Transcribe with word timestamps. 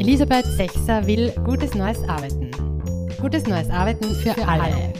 Elisabeth 0.00 0.46
Sechser 0.46 1.06
will 1.06 1.30
gutes 1.44 1.74
neues 1.74 2.02
Arbeiten. 2.08 2.50
Gutes 3.20 3.46
neues 3.46 3.68
Arbeiten 3.68 4.14
für, 4.14 4.32
für 4.32 4.48
alle. 4.48 4.62
alle. 4.62 4.92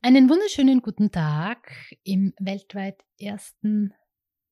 Einen 0.00 0.30
wunderschönen 0.30 0.80
guten 0.80 1.10
Tag 1.10 1.72
im 2.04 2.34
weltweit 2.38 3.02
ersten 3.18 3.92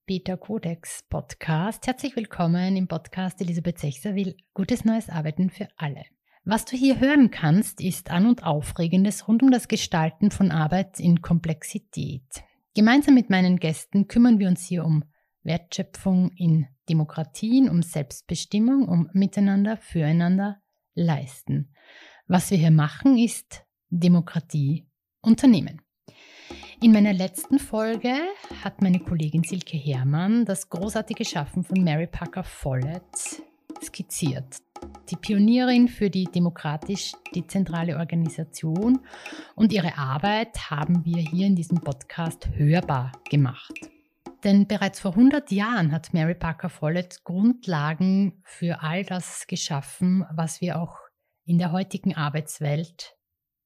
Beta 0.06 0.36
Codex 0.36 1.04
Podcast. 1.08 1.86
Herzlich 1.86 2.16
willkommen 2.16 2.74
im 2.74 2.88
Podcast 2.88 3.40
Elisabeth 3.40 3.78
Sechser 3.78 4.16
will 4.16 4.34
gutes 4.54 4.84
neues 4.84 5.08
Arbeiten 5.08 5.48
für 5.48 5.68
alle. 5.76 6.02
Was 6.44 6.64
du 6.64 6.76
hier 6.76 6.98
hören 6.98 7.30
kannst, 7.30 7.80
ist 7.80 8.10
an 8.10 8.26
und 8.26 8.42
aufregendes 8.42 9.28
rund 9.28 9.44
um 9.44 9.52
das 9.52 9.68
Gestalten 9.68 10.32
von 10.32 10.50
Arbeit 10.50 10.98
in 10.98 11.22
Komplexität. 11.22 12.42
Gemeinsam 12.74 13.14
mit 13.14 13.30
meinen 13.30 13.60
Gästen 13.60 14.08
kümmern 14.08 14.40
wir 14.40 14.48
uns 14.48 14.64
hier 14.64 14.84
um 14.84 15.04
Wertschöpfung 15.44 16.32
in 16.36 16.66
Demokratien, 16.92 17.70
um 17.70 17.80
Selbstbestimmung, 17.80 18.86
um 18.86 19.08
Miteinander, 19.14 19.78
Füreinander 19.78 20.60
leisten. 20.94 21.72
Was 22.26 22.50
wir 22.50 22.58
hier 22.58 22.70
machen, 22.70 23.16
ist 23.16 23.64
Demokratie 23.88 24.86
unternehmen. 25.22 25.80
In 26.82 26.92
meiner 26.92 27.14
letzten 27.14 27.58
Folge 27.58 28.12
hat 28.62 28.82
meine 28.82 29.00
Kollegin 29.00 29.42
Silke 29.42 29.78
Herrmann 29.78 30.44
das 30.44 30.68
großartige 30.68 31.24
Schaffen 31.24 31.64
von 31.64 31.82
Mary 31.82 32.06
Parker 32.06 32.44
Follett 32.44 33.42
skizziert. 33.82 34.58
Die 35.08 35.16
Pionierin 35.16 35.88
für 35.88 36.10
die 36.10 36.24
demokratisch 36.24 37.12
dezentrale 37.34 37.96
Organisation 37.96 39.00
und 39.54 39.72
ihre 39.72 39.96
Arbeit 39.96 40.70
haben 40.70 41.06
wir 41.06 41.22
hier 41.22 41.46
in 41.46 41.56
diesem 41.56 41.80
Podcast 41.80 42.48
hörbar 42.54 43.12
gemacht. 43.30 43.91
Denn 44.44 44.66
bereits 44.66 44.98
vor 44.98 45.12
100 45.12 45.52
Jahren 45.52 45.92
hat 45.92 46.12
Mary 46.14 46.34
Parker 46.34 46.68
Follett 46.68 47.22
Grundlagen 47.22 48.42
für 48.44 48.82
all 48.82 49.04
das 49.04 49.46
geschaffen, 49.46 50.24
was 50.34 50.60
wir 50.60 50.80
auch 50.80 50.96
in 51.44 51.58
der 51.58 51.70
heutigen 51.70 52.16
Arbeitswelt 52.16 53.16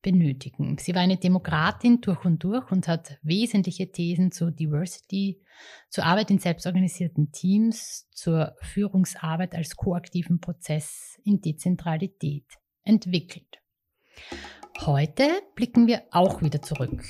benötigen. 0.02 0.76
Sie 0.78 0.94
war 0.94 1.00
eine 1.00 1.16
Demokratin 1.16 2.00
durch 2.00 2.24
und 2.24 2.44
durch 2.44 2.70
und 2.70 2.88
hat 2.88 3.18
wesentliche 3.22 3.90
Thesen 3.90 4.32
zu 4.32 4.50
Diversity, 4.50 5.42
zur 5.88 6.04
Arbeit 6.04 6.30
in 6.30 6.38
selbstorganisierten 6.38 7.32
Teams, 7.32 8.08
zur 8.12 8.54
Führungsarbeit 8.60 9.54
als 9.54 9.76
koaktiven 9.76 10.40
Prozess 10.40 11.18
in 11.24 11.40
Dezentralität 11.40 12.46
entwickelt. 12.84 13.60
Heute 14.80 15.28
blicken 15.54 15.86
wir 15.86 16.02
auch 16.10 16.42
wieder 16.42 16.60
zurück 16.60 17.02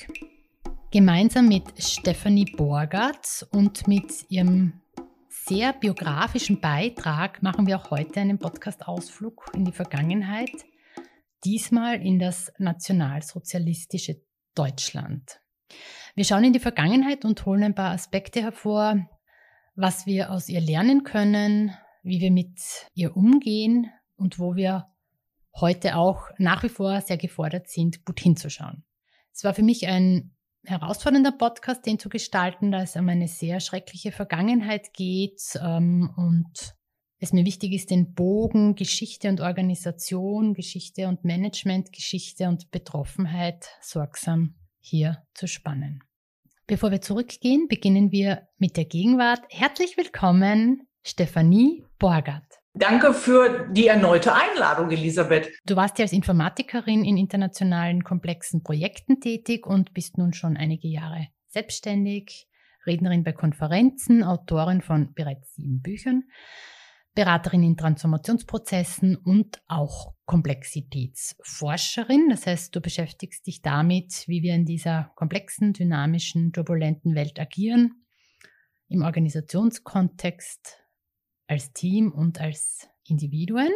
gemeinsam 0.90 1.48
mit 1.48 1.64
Stephanie 1.82 2.52
Borgert 2.56 3.46
und 3.50 3.88
mit 3.88 4.30
ihrem 4.30 4.80
sehr 5.28 5.72
biografischen 5.72 6.60
Beitrag 6.60 7.42
machen 7.42 7.66
wir 7.66 7.78
auch 7.78 7.90
heute 7.90 8.20
einen 8.20 8.38
Podcast-Ausflug 8.38 9.50
in 9.54 9.64
die 9.64 9.72
Vergangenheit, 9.72 10.50
diesmal 11.44 12.00
in 12.04 12.18
das 12.18 12.52
nationalsozialistische 12.58 14.22
Deutschland. 14.54 15.40
Wir 16.14 16.24
schauen 16.24 16.44
in 16.44 16.52
die 16.52 16.60
Vergangenheit 16.60 17.24
und 17.24 17.44
holen 17.46 17.64
ein 17.64 17.74
paar 17.74 17.92
Aspekte 17.92 18.40
hervor, 18.42 19.08
was 19.74 20.06
wir 20.06 20.30
aus 20.30 20.48
ihr 20.48 20.60
lernen 20.60 21.04
können, 21.04 21.76
wie 22.02 22.20
wir 22.20 22.30
mit 22.30 22.60
ihr 22.94 23.16
umgehen 23.16 23.90
und 24.16 24.38
wo 24.38 24.54
wir 24.54 24.86
heute 25.60 25.96
auch 25.96 26.30
nach 26.38 26.62
wie 26.62 26.68
vor 26.68 27.00
sehr 27.00 27.16
gefordert 27.16 27.68
sind, 27.68 28.04
gut 28.04 28.20
hinzuschauen. 28.20 28.84
Es 29.32 29.44
war 29.44 29.52
für 29.52 29.62
mich 29.62 29.86
ein 29.86 30.35
herausfordernder 30.66 31.32
Podcast, 31.32 31.86
den 31.86 31.98
zu 31.98 32.08
gestalten, 32.08 32.70
da 32.70 32.82
es 32.82 32.96
um 32.96 33.08
eine 33.08 33.28
sehr 33.28 33.60
schreckliche 33.60 34.12
Vergangenheit 34.12 34.92
geht 34.92 35.40
ähm, 35.62 36.10
und 36.16 36.74
es 37.18 37.32
mir 37.32 37.44
wichtig 37.44 37.72
ist, 37.72 37.90
den 37.90 38.12
Bogen 38.14 38.74
Geschichte 38.74 39.28
und 39.28 39.40
Organisation, 39.40 40.54
Geschichte 40.54 41.08
und 41.08 41.24
Management, 41.24 41.92
Geschichte 41.92 42.48
und 42.48 42.70
Betroffenheit 42.70 43.70
sorgsam 43.80 44.54
hier 44.80 45.22
zu 45.34 45.48
spannen. 45.48 46.02
Bevor 46.66 46.90
wir 46.90 47.00
zurückgehen, 47.00 47.68
beginnen 47.68 48.10
wir 48.10 48.48
mit 48.58 48.76
der 48.76 48.84
Gegenwart. 48.84 49.40
Herzlich 49.50 49.96
willkommen, 49.96 50.82
Stefanie 51.02 51.84
Borgert. 51.98 52.55
Danke 52.78 53.14
für 53.14 53.70
die 53.72 53.86
erneute 53.86 54.34
Einladung, 54.34 54.90
Elisabeth. 54.90 55.50
Du 55.64 55.76
warst 55.76 55.98
ja 55.98 56.02
als 56.02 56.12
Informatikerin 56.12 57.06
in 57.06 57.16
internationalen 57.16 58.04
komplexen 58.04 58.62
Projekten 58.62 59.18
tätig 59.18 59.66
und 59.66 59.94
bist 59.94 60.18
nun 60.18 60.34
schon 60.34 60.58
einige 60.58 60.86
Jahre 60.86 61.28
selbstständig, 61.46 62.46
Rednerin 62.86 63.24
bei 63.24 63.32
Konferenzen, 63.32 64.22
Autorin 64.22 64.82
von 64.82 65.14
bereits 65.14 65.54
sieben 65.54 65.80
Büchern, 65.80 66.24
Beraterin 67.14 67.62
in 67.62 67.78
Transformationsprozessen 67.78 69.16
und 69.16 69.58
auch 69.68 70.12
Komplexitätsforscherin. 70.26 72.28
Das 72.28 72.46
heißt, 72.46 72.76
du 72.76 72.82
beschäftigst 72.82 73.46
dich 73.46 73.62
damit, 73.62 74.24
wie 74.26 74.42
wir 74.42 74.54
in 74.54 74.66
dieser 74.66 75.12
komplexen, 75.16 75.72
dynamischen, 75.72 76.52
turbulenten 76.52 77.14
Welt 77.14 77.40
agieren, 77.40 78.04
im 78.88 79.00
Organisationskontext, 79.00 80.85
als 81.46 81.72
Team 81.72 82.12
und 82.12 82.40
als 82.40 82.88
Individuen, 83.04 83.70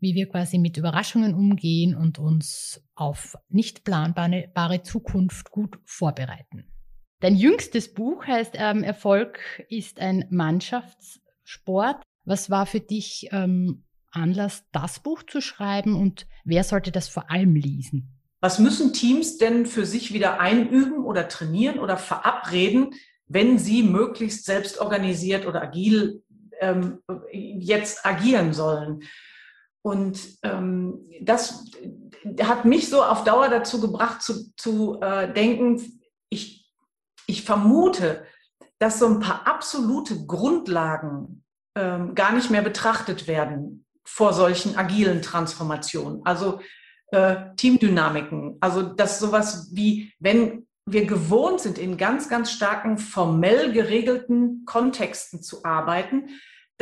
wie 0.00 0.14
wir 0.14 0.28
quasi 0.28 0.58
mit 0.58 0.76
Überraschungen 0.76 1.34
umgehen 1.34 1.96
und 1.96 2.18
uns 2.18 2.82
auf 2.94 3.36
nicht 3.48 3.84
planbare 3.84 4.82
Zukunft 4.82 5.50
gut 5.50 5.78
vorbereiten. 5.84 6.66
Dein 7.20 7.36
jüngstes 7.36 7.94
Buch 7.94 8.26
heißt 8.26 8.54
ähm, 8.56 8.82
Erfolg 8.82 9.38
ist 9.68 10.00
ein 10.00 10.26
Mannschaftssport. 10.30 12.02
Was 12.24 12.50
war 12.50 12.66
für 12.66 12.80
dich 12.80 13.28
ähm, 13.30 13.84
Anlass, 14.10 14.64
das 14.72 15.00
Buch 15.00 15.22
zu 15.22 15.40
schreiben 15.40 15.94
und 15.94 16.26
wer 16.44 16.64
sollte 16.64 16.90
das 16.90 17.08
vor 17.08 17.30
allem 17.30 17.54
lesen? 17.54 18.18
Was 18.40 18.58
müssen 18.58 18.92
Teams 18.92 19.38
denn 19.38 19.66
für 19.66 19.86
sich 19.86 20.12
wieder 20.12 20.40
einüben 20.40 21.04
oder 21.04 21.28
trainieren 21.28 21.78
oder 21.78 21.96
verabreden, 21.96 22.90
wenn 23.28 23.56
sie 23.56 23.84
möglichst 23.84 24.44
selbst 24.44 24.80
organisiert 24.80 25.46
oder 25.46 25.62
agil 25.62 26.24
ähm, 26.62 27.02
jetzt 27.30 28.06
agieren 28.06 28.52
sollen. 28.52 29.02
Und 29.82 30.20
ähm, 30.42 31.08
das 31.20 31.64
hat 32.42 32.64
mich 32.64 32.88
so 32.88 33.02
auf 33.02 33.24
Dauer 33.24 33.48
dazu 33.48 33.80
gebracht 33.80 34.22
zu, 34.22 34.52
zu 34.56 35.00
äh, 35.00 35.32
denken, 35.32 36.00
ich, 36.28 36.70
ich 37.26 37.44
vermute, 37.44 38.24
dass 38.78 38.98
so 38.98 39.06
ein 39.06 39.20
paar 39.20 39.46
absolute 39.46 40.24
Grundlagen 40.26 41.44
ähm, 41.74 42.14
gar 42.14 42.32
nicht 42.32 42.50
mehr 42.50 42.62
betrachtet 42.62 43.26
werden 43.26 43.84
vor 44.04 44.32
solchen 44.32 44.76
agilen 44.76 45.22
Transformationen. 45.22 46.24
Also 46.24 46.60
äh, 47.08 47.36
Teamdynamiken, 47.56 48.58
also 48.60 48.82
dass 48.82 49.18
sowas 49.18 49.70
wie, 49.72 50.12
wenn 50.18 50.66
wir 50.86 51.06
gewohnt 51.06 51.60
sind, 51.60 51.78
in 51.78 51.96
ganz, 51.96 52.28
ganz 52.28 52.50
starken 52.50 52.98
formell 52.98 53.72
geregelten 53.72 54.64
Kontexten 54.64 55.42
zu 55.42 55.64
arbeiten, 55.64 56.30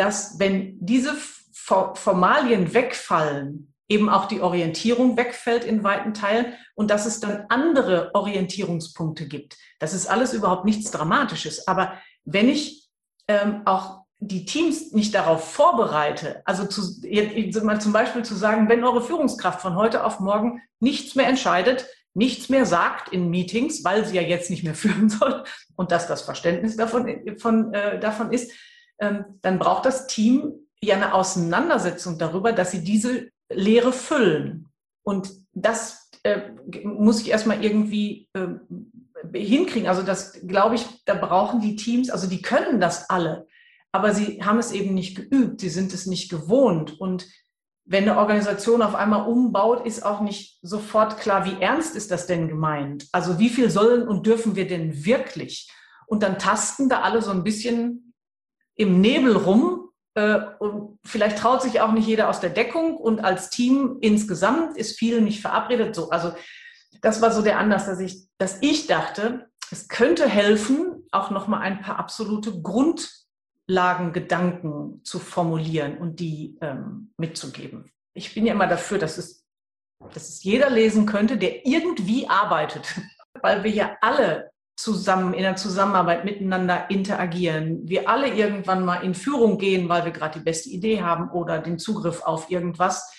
dass 0.00 0.38
wenn 0.38 0.78
diese 0.80 1.14
Formalien 1.14 2.72
wegfallen, 2.72 3.74
eben 3.86 4.08
auch 4.08 4.26
die 4.26 4.40
Orientierung 4.40 5.18
wegfällt 5.18 5.64
in 5.64 5.84
weiten 5.84 6.14
Teilen 6.14 6.54
und 6.74 6.90
dass 6.90 7.04
es 7.04 7.20
dann 7.20 7.44
andere 7.50 8.10
Orientierungspunkte 8.14 9.28
gibt. 9.28 9.58
Das 9.78 9.92
ist 9.92 10.06
alles 10.06 10.32
überhaupt 10.32 10.64
nichts 10.64 10.90
Dramatisches. 10.90 11.68
Aber 11.68 11.92
wenn 12.24 12.48
ich 12.48 12.88
ähm, 13.28 13.62
auch 13.66 14.04
die 14.20 14.46
Teams 14.46 14.92
nicht 14.92 15.14
darauf 15.14 15.52
vorbereite, 15.52 16.40
also 16.46 16.64
zu, 16.64 16.82
zum 16.82 17.92
Beispiel 17.92 18.24
zu 18.24 18.34
sagen, 18.34 18.70
wenn 18.70 18.84
eure 18.84 19.02
Führungskraft 19.02 19.60
von 19.60 19.76
heute 19.76 20.04
auf 20.04 20.18
morgen 20.18 20.62
nichts 20.78 21.14
mehr 21.14 21.26
entscheidet, 21.26 21.86
nichts 22.14 22.48
mehr 22.48 22.64
sagt 22.64 23.12
in 23.12 23.28
Meetings, 23.28 23.84
weil 23.84 24.06
sie 24.06 24.16
ja 24.16 24.22
jetzt 24.22 24.48
nicht 24.48 24.64
mehr 24.64 24.74
führen 24.82 25.10
soll 25.10 25.44
und 25.76 25.92
dass 25.92 26.06
das 26.06 26.22
Verständnis 26.22 26.76
davon, 26.76 27.36
von, 27.38 27.74
äh, 27.74 28.00
davon 28.00 28.32
ist, 28.32 28.50
dann 29.00 29.58
braucht 29.58 29.86
das 29.86 30.06
Team 30.06 30.52
ja 30.82 30.96
eine 30.96 31.14
Auseinandersetzung 31.14 32.18
darüber, 32.18 32.52
dass 32.52 32.70
sie 32.70 32.84
diese 32.84 33.30
Lehre 33.50 33.92
füllen. 33.92 34.68
Und 35.02 35.30
das 35.52 36.10
äh, 36.22 36.50
muss 36.84 37.20
ich 37.20 37.30
erstmal 37.30 37.64
irgendwie 37.64 38.28
äh, 38.34 38.48
hinkriegen. 39.32 39.88
Also 39.88 40.02
das 40.02 40.40
glaube 40.46 40.76
ich, 40.76 40.86
da 41.04 41.14
brauchen 41.14 41.60
die 41.60 41.76
Teams, 41.76 42.10
also 42.10 42.26
die 42.26 42.42
können 42.42 42.80
das 42.80 43.10
alle, 43.10 43.46
aber 43.92 44.14
sie 44.14 44.42
haben 44.42 44.58
es 44.58 44.72
eben 44.72 44.94
nicht 44.94 45.16
geübt, 45.16 45.60
sie 45.60 45.68
sind 45.68 45.92
es 45.92 46.06
nicht 46.06 46.30
gewohnt. 46.30 47.00
Und 47.00 47.26
wenn 47.84 48.08
eine 48.08 48.18
Organisation 48.18 48.82
auf 48.82 48.94
einmal 48.94 49.28
umbaut, 49.28 49.84
ist 49.84 50.04
auch 50.04 50.20
nicht 50.20 50.58
sofort 50.62 51.18
klar, 51.18 51.44
wie 51.44 51.60
ernst 51.60 51.96
ist 51.96 52.10
das 52.10 52.26
denn 52.26 52.48
gemeint? 52.48 53.08
Also 53.12 53.38
wie 53.38 53.48
viel 53.48 53.70
sollen 53.70 54.06
und 54.06 54.26
dürfen 54.26 54.54
wir 54.54 54.68
denn 54.68 55.04
wirklich? 55.04 55.70
Und 56.06 56.22
dann 56.22 56.38
tasten 56.38 56.88
da 56.88 57.00
alle 57.00 57.22
so 57.22 57.30
ein 57.30 57.44
bisschen 57.44 58.09
im 58.80 59.00
Nebel 59.00 59.36
rum 59.36 59.90
äh, 60.14 60.40
und 60.58 60.98
vielleicht 61.04 61.38
traut 61.38 61.62
sich 61.62 61.80
auch 61.80 61.92
nicht 61.92 62.06
jeder 62.06 62.28
aus 62.28 62.40
der 62.40 62.50
Deckung 62.50 62.96
und 62.96 63.20
als 63.20 63.50
Team 63.50 63.98
insgesamt 64.00 64.76
ist 64.76 64.98
viel 64.98 65.20
nicht 65.20 65.40
verabredet. 65.40 65.94
So, 65.94 66.10
also 66.10 66.32
das 67.02 67.22
war 67.22 67.32
so 67.32 67.42
der 67.42 67.58
Anlass, 67.58 67.86
dass 67.86 68.00
ich, 68.00 68.28
dass 68.38 68.58
ich 68.60 68.86
dachte, 68.86 69.48
es 69.70 69.88
könnte 69.88 70.28
helfen, 70.28 71.06
auch 71.12 71.30
noch 71.30 71.46
mal 71.46 71.60
ein 71.60 71.80
paar 71.80 71.98
absolute 71.98 72.60
Grundlagen 72.60 73.20
Grundlagen, 73.70 74.12
Gedanken 74.12 75.00
zu 75.04 75.20
formulieren 75.20 75.98
und 75.98 76.18
die 76.18 76.58
ähm, 76.60 77.12
mitzugeben. 77.16 77.92
Ich 78.14 78.34
bin 78.34 78.44
ja 78.44 78.52
immer 78.52 78.66
dafür, 78.66 78.98
dass 78.98 79.16
es, 79.16 79.46
dass 80.12 80.28
es 80.28 80.42
jeder 80.42 80.70
lesen 80.70 81.06
könnte, 81.06 81.36
der 81.36 81.64
irgendwie 81.64 82.28
arbeitet, 82.28 83.00
weil 83.42 83.62
wir 83.62 83.70
ja 83.70 83.96
alle 84.00 84.49
zusammen 84.80 85.34
in 85.34 85.42
der 85.42 85.56
Zusammenarbeit 85.56 86.24
miteinander 86.24 86.88
interagieren. 86.88 87.88
Wir 87.88 88.08
alle 88.08 88.28
irgendwann 88.28 88.84
mal 88.84 89.04
in 89.04 89.14
Führung 89.14 89.58
gehen, 89.58 89.88
weil 89.88 90.04
wir 90.04 90.12
gerade 90.12 90.38
die 90.38 90.44
beste 90.44 90.70
Idee 90.70 91.02
haben 91.02 91.30
oder 91.30 91.58
den 91.58 91.78
Zugriff 91.78 92.22
auf 92.22 92.50
irgendwas, 92.50 93.12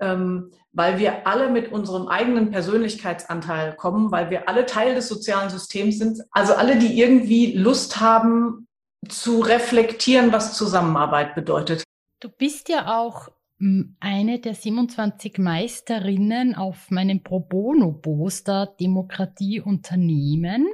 ähm, 0.00 0.50
weil 0.72 0.98
wir 0.98 1.26
alle 1.26 1.48
mit 1.48 1.72
unserem 1.72 2.08
eigenen 2.08 2.50
Persönlichkeitsanteil 2.50 3.76
kommen, 3.76 4.10
weil 4.10 4.30
wir 4.30 4.48
alle 4.48 4.66
Teil 4.66 4.94
des 4.94 5.08
sozialen 5.08 5.48
Systems 5.48 5.98
sind. 5.98 6.20
Also 6.32 6.54
alle, 6.54 6.76
die 6.76 6.98
irgendwie 6.98 7.52
Lust 7.52 8.00
haben 8.00 8.66
zu 9.08 9.40
reflektieren, 9.40 10.32
was 10.32 10.56
Zusammenarbeit 10.56 11.34
bedeutet. 11.34 11.84
Du 12.20 12.28
bist 12.28 12.68
ja 12.68 12.98
auch 12.98 13.28
hm, 13.58 13.96
eine 14.00 14.40
der 14.40 14.54
27 14.54 15.38
Meisterinnen 15.38 16.54
auf 16.54 16.90
meinem 16.90 17.22
Pro 17.22 17.40
Bono 17.40 17.92
Poster 17.92 18.74
Demokratie 18.80 19.60
Unternehmen. 19.60 20.66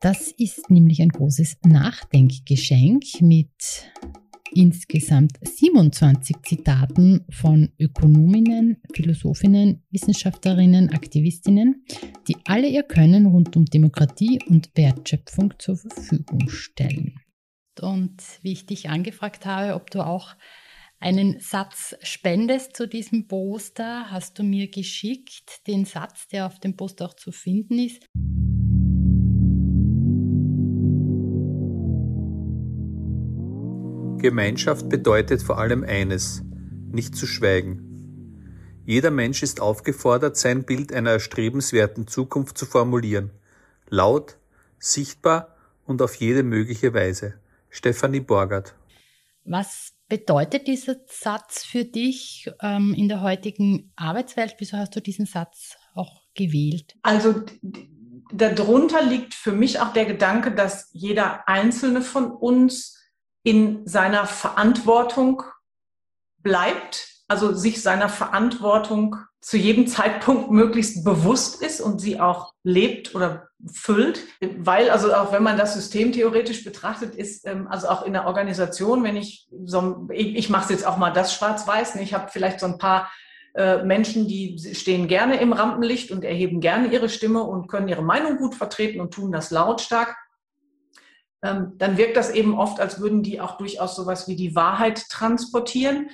Das 0.00 0.30
ist 0.30 0.70
nämlich 0.70 1.02
ein 1.02 1.08
großes 1.08 1.56
Nachdenkgeschenk 1.64 3.02
mit 3.22 3.90
insgesamt 4.52 5.32
27 5.42 6.36
Zitaten 6.42 7.24
von 7.28 7.72
Ökonominnen, 7.78 8.76
Philosophinnen, 8.94 9.82
Wissenschaftlerinnen, 9.90 10.90
Aktivistinnen, 10.90 11.84
die 12.28 12.36
alle 12.44 12.68
ihr 12.68 12.84
Können 12.84 13.26
rund 13.26 13.56
um 13.56 13.64
Demokratie 13.64 14.38
und 14.48 14.70
Wertschöpfung 14.76 15.54
zur 15.58 15.76
Verfügung 15.76 16.48
stellen. 16.48 17.20
Und 17.80 18.22
wie 18.42 18.52
ich 18.52 18.66
dich 18.66 18.88
angefragt 18.88 19.44
habe, 19.44 19.74
ob 19.74 19.90
du 19.90 20.06
auch 20.06 20.36
einen 20.98 21.40
Satz 21.40 21.94
spendest 22.02 22.76
zu 22.76 22.88
diesem 22.88 23.28
Poster, 23.28 24.10
hast 24.10 24.38
du 24.38 24.42
mir 24.42 24.68
geschickt, 24.68 25.66
den 25.66 25.84
Satz, 25.84 26.28
der 26.28 26.46
auf 26.46 26.58
dem 26.58 26.76
Poster 26.76 27.06
auch 27.06 27.14
zu 27.14 27.32
finden 27.32 27.78
ist. 27.78 28.06
Gemeinschaft 34.22 34.88
bedeutet 34.88 35.42
vor 35.42 35.58
allem 35.58 35.84
eines, 35.84 36.42
nicht 36.90 37.14
zu 37.14 37.26
schweigen. 37.26 37.82
Jeder 38.84 39.10
Mensch 39.10 39.42
ist 39.42 39.60
aufgefordert, 39.60 40.36
sein 40.36 40.64
Bild 40.64 40.92
einer 40.92 41.10
erstrebenswerten 41.10 42.06
Zukunft 42.06 42.56
zu 42.56 42.66
formulieren, 42.66 43.30
laut, 43.88 44.38
sichtbar 44.78 45.56
und 45.84 46.02
auf 46.02 46.14
jede 46.14 46.42
mögliche 46.42 46.94
Weise. 46.94 47.34
Stefanie 47.68 48.20
Borgert. 48.20 48.74
Was 49.44 49.95
bedeutet 50.08 50.66
dieser 50.66 50.96
Satz 51.06 51.64
für 51.64 51.84
dich 51.84 52.50
ähm, 52.60 52.94
in 52.94 53.08
der 53.08 53.22
heutigen 53.22 53.92
Arbeitswelt? 53.96 54.56
Wieso 54.58 54.76
hast 54.76 54.94
du 54.94 55.00
diesen 55.00 55.26
Satz 55.26 55.76
auch 55.94 56.22
gewählt? 56.34 56.94
Also 57.02 57.42
darunter 58.32 59.02
liegt 59.02 59.34
für 59.34 59.52
mich 59.52 59.80
auch 59.80 59.92
der 59.92 60.06
Gedanke, 60.06 60.54
dass 60.54 60.90
jeder 60.92 61.48
einzelne 61.48 62.02
von 62.02 62.30
uns 62.30 63.02
in 63.42 63.86
seiner 63.86 64.26
Verantwortung 64.26 65.42
bleibt, 66.38 67.08
also 67.28 67.54
sich 67.54 67.82
seiner 67.82 68.08
Verantwortung 68.08 69.16
zu 69.46 69.56
jedem 69.56 69.86
Zeitpunkt 69.86 70.50
möglichst 70.50 71.04
bewusst 71.04 71.62
ist 71.62 71.80
und 71.80 72.00
sie 72.00 72.18
auch 72.18 72.52
lebt 72.64 73.14
oder 73.14 73.46
füllt. 73.72 74.24
Weil, 74.40 74.90
also 74.90 75.14
auch 75.14 75.32
wenn 75.32 75.44
man 75.44 75.56
das 75.56 75.74
systemtheoretisch 75.74 76.64
betrachtet, 76.64 77.14
ist 77.14 77.46
ähm, 77.46 77.68
also 77.68 77.88
auch 77.88 78.02
in 78.04 78.12
der 78.12 78.26
Organisation, 78.26 79.04
wenn 79.04 79.16
ich 79.16 79.46
so, 79.64 80.08
ich, 80.12 80.34
ich 80.34 80.50
mache 80.50 80.64
es 80.64 80.70
jetzt 80.70 80.84
auch 80.84 80.96
mal 80.96 81.12
das 81.12 81.32
schwarz-weiß, 81.32 81.94
ne, 81.94 82.02
ich 82.02 82.12
habe 82.12 82.28
vielleicht 82.28 82.58
so 82.58 82.66
ein 82.66 82.78
paar 82.78 83.08
äh, 83.54 83.84
Menschen, 83.84 84.26
die 84.26 84.58
stehen 84.74 85.06
gerne 85.06 85.38
im 85.40 85.52
Rampenlicht 85.52 86.10
und 86.10 86.24
erheben 86.24 86.60
gerne 86.60 86.88
ihre 86.88 87.08
Stimme 87.08 87.44
und 87.44 87.68
können 87.68 87.86
ihre 87.86 88.02
Meinung 88.02 88.38
gut 88.38 88.56
vertreten 88.56 89.00
und 89.00 89.14
tun 89.14 89.30
das 89.30 89.52
lautstark. 89.52 90.16
Ähm, 91.42 91.74
dann 91.76 91.98
wirkt 91.98 92.16
das 92.16 92.32
eben 92.32 92.58
oft, 92.58 92.80
als 92.80 93.00
würden 93.00 93.22
die 93.22 93.40
auch 93.40 93.58
durchaus 93.58 93.94
sowas 93.94 94.26
wie 94.26 94.34
die 94.34 94.56
Wahrheit 94.56 95.08
transportieren. 95.08 96.10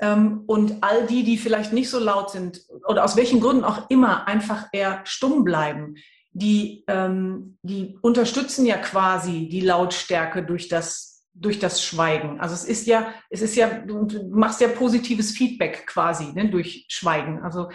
Ähm, 0.00 0.42
und 0.46 0.82
all 0.82 1.06
die, 1.06 1.24
die 1.24 1.38
vielleicht 1.38 1.72
nicht 1.72 1.90
so 1.90 1.98
laut 1.98 2.30
sind 2.30 2.62
oder 2.86 3.04
aus 3.04 3.16
welchen 3.16 3.40
Gründen 3.40 3.64
auch 3.64 3.88
immer 3.88 4.28
einfach 4.28 4.68
eher 4.72 5.00
stumm 5.04 5.44
bleiben, 5.44 5.94
die, 6.32 6.84
ähm, 6.86 7.58
die 7.62 7.98
unterstützen 8.02 8.66
ja 8.66 8.76
quasi 8.76 9.48
die 9.48 9.62
Lautstärke 9.62 10.44
durch 10.44 10.68
das, 10.68 11.24
durch 11.32 11.58
das 11.58 11.82
Schweigen. 11.82 12.40
Also 12.40 12.54
es 12.54 12.64
ist 12.64 12.86
ja, 12.86 13.12
es 13.30 13.40
ist 13.40 13.56
ja, 13.56 13.68
du 13.68 14.06
machst 14.30 14.60
ja 14.60 14.68
positives 14.68 15.30
Feedback 15.30 15.86
quasi 15.86 16.32
ne, 16.34 16.50
durch 16.50 16.86
Schweigen. 16.88 17.42
Also 17.42 17.70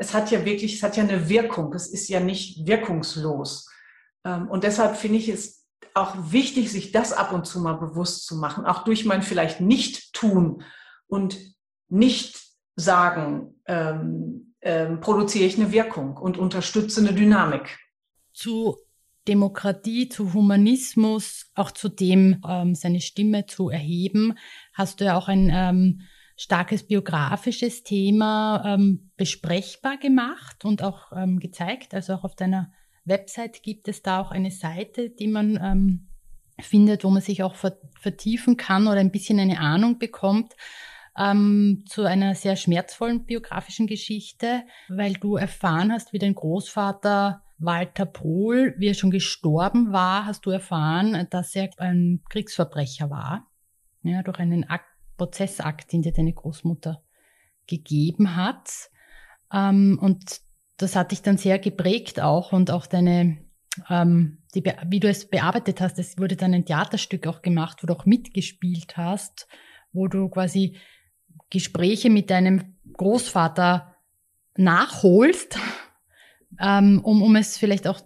es 0.00 0.12
hat 0.12 0.32
ja 0.32 0.44
wirklich, 0.44 0.74
es 0.74 0.82
hat 0.82 0.96
ja 0.96 1.04
eine 1.04 1.28
Wirkung. 1.28 1.72
Es 1.72 1.86
ist 1.86 2.08
ja 2.08 2.18
nicht 2.18 2.66
wirkungslos. 2.66 3.70
und 4.24 4.64
deshalb 4.64 4.96
finde 4.96 5.18
ich 5.18 5.28
es 5.28 5.58
auch 5.94 6.14
wichtig, 6.32 6.72
sich 6.72 6.92
das 6.92 7.12
ab 7.12 7.32
und 7.32 7.46
zu 7.46 7.60
mal 7.60 7.74
bewusst 7.74 8.26
zu 8.26 8.36
machen, 8.36 8.66
auch 8.66 8.84
durch 8.84 9.04
mein 9.04 9.22
vielleicht 9.22 9.60
Nicht-Tun 9.60 10.64
und 11.08 11.38
Nicht-Sagen 11.88 13.60
ähm, 13.66 14.54
ähm, 14.60 15.00
produziere 15.00 15.46
ich 15.46 15.58
eine 15.58 15.72
Wirkung 15.72 16.16
und 16.16 16.38
unterstütze 16.38 17.00
eine 17.00 17.12
Dynamik. 17.12 17.78
Zu 18.32 18.76
Demokratie, 19.26 20.08
zu 20.08 20.32
Humanismus, 20.32 21.50
auch 21.54 21.70
zu 21.70 21.88
dem, 21.88 22.42
ähm, 22.48 22.74
seine 22.74 23.00
Stimme 23.00 23.46
zu 23.46 23.68
erheben, 23.68 24.38
hast 24.72 25.00
du 25.00 25.04
ja 25.04 25.16
auch 25.16 25.28
ein 25.28 25.50
ähm, 25.52 26.00
starkes 26.36 26.84
biografisches 26.86 27.82
Thema 27.82 28.62
ähm, 28.64 29.10
besprechbar 29.16 29.98
gemacht 29.98 30.64
und 30.64 30.82
auch 30.82 31.12
ähm, 31.12 31.40
gezeigt, 31.40 31.94
also 31.94 32.14
auch 32.14 32.24
auf 32.24 32.36
deiner 32.36 32.72
Website 33.04 33.62
gibt 33.62 33.88
es 33.88 34.02
da 34.02 34.20
auch 34.20 34.30
eine 34.30 34.50
Seite, 34.50 35.10
die 35.10 35.28
man 35.28 35.58
ähm, 35.62 36.08
findet, 36.60 37.04
wo 37.04 37.10
man 37.10 37.22
sich 37.22 37.42
auch 37.42 37.54
vertiefen 37.54 38.56
kann 38.56 38.86
oder 38.86 38.98
ein 38.98 39.12
bisschen 39.12 39.38
eine 39.40 39.60
Ahnung 39.60 39.98
bekommt 39.98 40.54
ähm, 41.18 41.84
zu 41.86 42.04
einer 42.04 42.34
sehr 42.34 42.56
schmerzvollen 42.56 43.24
biografischen 43.24 43.86
Geschichte, 43.86 44.62
weil 44.88 45.14
du 45.14 45.36
erfahren 45.36 45.92
hast, 45.92 46.12
wie 46.12 46.18
dein 46.18 46.34
Großvater 46.34 47.42
Walter 47.58 48.06
Pohl, 48.06 48.74
wie 48.78 48.86
er 48.86 48.94
schon 48.94 49.10
gestorben 49.10 49.92
war, 49.92 50.26
hast 50.26 50.46
du 50.46 50.50
erfahren, 50.50 51.26
dass 51.30 51.56
er 51.56 51.70
ein 51.78 52.22
Kriegsverbrecher 52.30 53.10
war. 53.10 53.48
Ja, 54.02 54.22
durch 54.22 54.38
einen 54.38 54.64
Akt, 54.64 54.86
Prozessakt, 55.16 55.92
den 55.92 56.02
dir 56.02 56.12
deine 56.12 56.32
Großmutter 56.32 57.02
gegeben 57.66 58.36
hat. 58.36 58.70
Ähm, 59.52 59.98
und 60.00 60.40
das 60.76 60.94
hat 60.94 61.10
dich 61.10 61.22
dann 61.22 61.36
sehr 61.36 61.58
geprägt 61.58 62.20
auch 62.20 62.52
und 62.52 62.70
auch 62.70 62.86
deine, 62.86 63.38
ähm, 63.90 64.38
die, 64.54 64.62
wie 64.86 65.00
du 65.00 65.08
es 65.08 65.28
bearbeitet 65.28 65.80
hast, 65.80 65.98
es 65.98 66.16
wurde 66.16 66.36
dann 66.36 66.54
ein 66.54 66.64
Theaterstück 66.64 67.26
auch 67.26 67.42
gemacht, 67.42 67.82
wo 67.82 67.88
du 67.88 67.94
auch 67.94 68.06
mitgespielt 68.06 68.96
hast, 68.96 69.48
wo 69.92 70.06
du 70.06 70.28
quasi 70.28 70.78
Gespräche 71.50 72.10
mit 72.10 72.30
deinem 72.30 72.76
Großvater 72.94 73.94
nachholst, 74.56 75.58
ähm, 76.60 77.00
um, 77.02 77.22
um 77.22 77.36
es 77.36 77.58
vielleicht 77.58 77.86
auch 77.86 78.00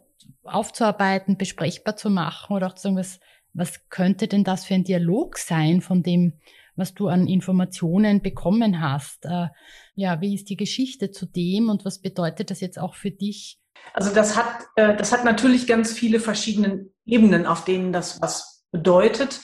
aufzuarbeiten, 0.44 1.38
besprechbar 1.38 1.96
zu 1.96 2.10
machen 2.10 2.54
oder 2.54 2.66
auch 2.66 2.74
zu 2.74 2.82
sagen, 2.82 2.96
was, 2.96 3.20
was 3.52 3.88
könnte 3.88 4.28
denn 4.28 4.44
das 4.44 4.64
für 4.64 4.74
ein 4.74 4.84
Dialog 4.84 5.38
sein, 5.38 5.80
von 5.80 6.02
dem 6.02 6.34
was 6.76 6.94
du 6.94 7.08
an 7.08 7.26
Informationen 7.26 8.22
bekommen 8.22 8.80
hast. 8.80 9.24
Äh, 9.24 9.48
ja, 9.94 10.20
wie 10.20 10.34
ist 10.34 10.48
die 10.48 10.56
Geschichte 10.56 11.10
zu 11.10 11.26
dem 11.26 11.68
und 11.68 11.84
was 11.84 12.00
bedeutet 12.00 12.50
das 12.50 12.60
jetzt 12.60 12.78
auch 12.78 12.94
für 12.94 13.10
dich? 13.10 13.60
Also 13.94 14.14
das 14.14 14.36
hat, 14.36 14.64
äh, 14.76 14.96
das 14.96 15.12
hat 15.12 15.24
natürlich 15.24 15.66
ganz 15.66 15.92
viele 15.92 16.20
verschiedene 16.20 16.86
Ebenen, 17.04 17.46
auf 17.46 17.64
denen 17.64 17.92
das 17.92 18.20
was 18.22 18.64
bedeutet. 18.70 19.40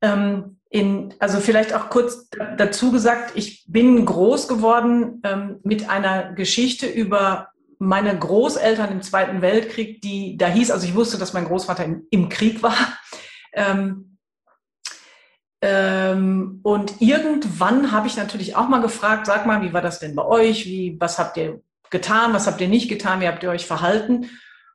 Ähm, 0.00 0.53
in, 0.74 1.14
also 1.20 1.38
vielleicht 1.38 1.72
auch 1.72 1.88
kurz 1.88 2.28
dazu 2.58 2.90
gesagt, 2.90 3.36
ich 3.36 3.64
bin 3.68 4.04
groß 4.04 4.48
geworden 4.48 5.22
ähm, 5.22 5.60
mit 5.62 5.88
einer 5.88 6.32
Geschichte 6.32 6.88
über 6.88 7.50
meine 7.78 8.18
Großeltern 8.18 8.90
im 8.90 9.00
Zweiten 9.00 9.40
Weltkrieg, 9.40 10.02
die 10.02 10.36
da 10.36 10.48
hieß, 10.48 10.72
also 10.72 10.84
ich 10.84 10.96
wusste, 10.96 11.16
dass 11.16 11.32
mein 11.32 11.44
Großvater 11.44 11.84
im, 11.84 12.08
im 12.10 12.28
Krieg 12.28 12.62
war. 12.62 12.76
Ähm, 13.56 14.18
ähm, 15.62 16.58
und 16.64 17.00
irgendwann 17.00 17.92
habe 17.92 18.08
ich 18.08 18.16
natürlich 18.16 18.56
auch 18.56 18.66
mal 18.66 18.80
gefragt, 18.80 19.26
sag 19.26 19.46
mal, 19.46 19.62
wie 19.62 19.72
war 19.72 19.80
das 19.80 20.00
denn 20.00 20.16
bei 20.16 20.24
euch? 20.24 20.66
Wie, 20.66 20.96
was 20.98 21.20
habt 21.20 21.36
ihr 21.36 21.62
getan? 21.88 22.32
Was 22.32 22.48
habt 22.48 22.60
ihr 22.60 22.66
nicht 22.66 22.88
getan? 22.88 23.20
Wie 23.20 23.28
habt 23.28 23.44
ihr 23.44 23.50
euch 23.50 23.64
verhalten? 23.64 24.28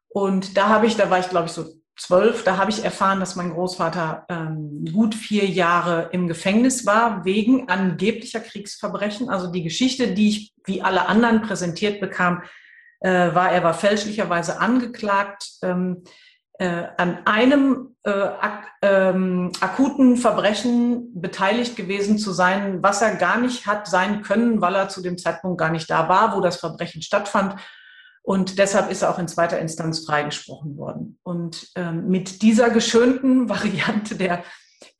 Und 0.07 0.55
da 0.55 0.69
habe 0.69 0.87
ich, 0.87 0.95
da 0.95 1.09
war 1.09 1.19
ich 1.19 1.27
glaube 1.27 1.47
ich 1.47 1.51
so 1.51 1.65
zwölf, 1.99 2.43
da 2.43 2.57
habe 2.57 2.71
ich 2.71 2.83
erfahren, 2.83 3.19
dass 3.19 3.35
mein 3.35 3.51
Großvater 3.51 4.25
ähm, 4.29 4.85
gut 4.91 5.13
vier 5.13 5.45
Jahre 5.45 6.09
im 6.11 6.27
Gefängnis 6.27 6.85
war 6.85 7.25
wegen 7.25 7.67
angeblicher 7.67 8.39
Kriegsverbrechen. 8.39 9.29
Also 9.29 9.51
die 9.51 9.63
Geschichte, 9.63 10.13
die 10.13 10.29
ich 10.29 10.53
wie 10.65 10.81
alle 10.81 11.07
anderen 11.07 11.41
präsentiert 11.41 11.99
bekam, 11.99 12.43
äh, 13.01 13.33
war 13.35 13.51
er 13.51 13.63
war 13.63 13.73
fälschlicherweise 13.73 14.59
angeklagt, 14.59 15.45
ähm, 15.61 16.03
äh, 16.59 16.87
an 16.97 17.19
einem 17.25 17.95
äh, 18.03 18.09
ak 18.11 18.67
ähm, 18.81 19.51
akuten 19.59 20.17
Verbrechen 20.17 21.19
beteiligt 21.19 21.75
gewesen 21.75 22.17
zu 22.17 22.31
sein, 22.31 22.81
was 22.81 23.01
er 23.01 23.15
gar 23.15 23.39
nicht 23.39 23.65
hat 23.65 23.87
sein 23.87 24.21
können, 24.21 24.61
weil 24.61 24.75
er 24.75 24.89
zu 24.89 25.01
dem 25.01 25.17
Zeitpunkt 25.17 25.57
gar 25.57 25.69
nicht 25.69 25.89
da 25.89 26.07
war, 26.07 26.35
wo 26.35 26.41
das 26.41 26.57
Verbrechen 26.57 27.01
stattfand. 27.01 27.55
Und 28.23 28.59
deshalb 28.59 28.91
ist 28.91 29.01
er 29.01 29.09
auch 29.09 29.19
in 29.19 29.27
zweiter 29.27 29.59
Instanz 29.59 30.05
freigesprochen 30.05 30.77
worden. 30.77 31.19
Und 31.23 31.69
ähm, 31.75 32.07
mit 32.07 32.41
dieser 32.41 32.69
geschönten 32.69 33.49
Variante 33.49 34.15
der, 34.15 34.43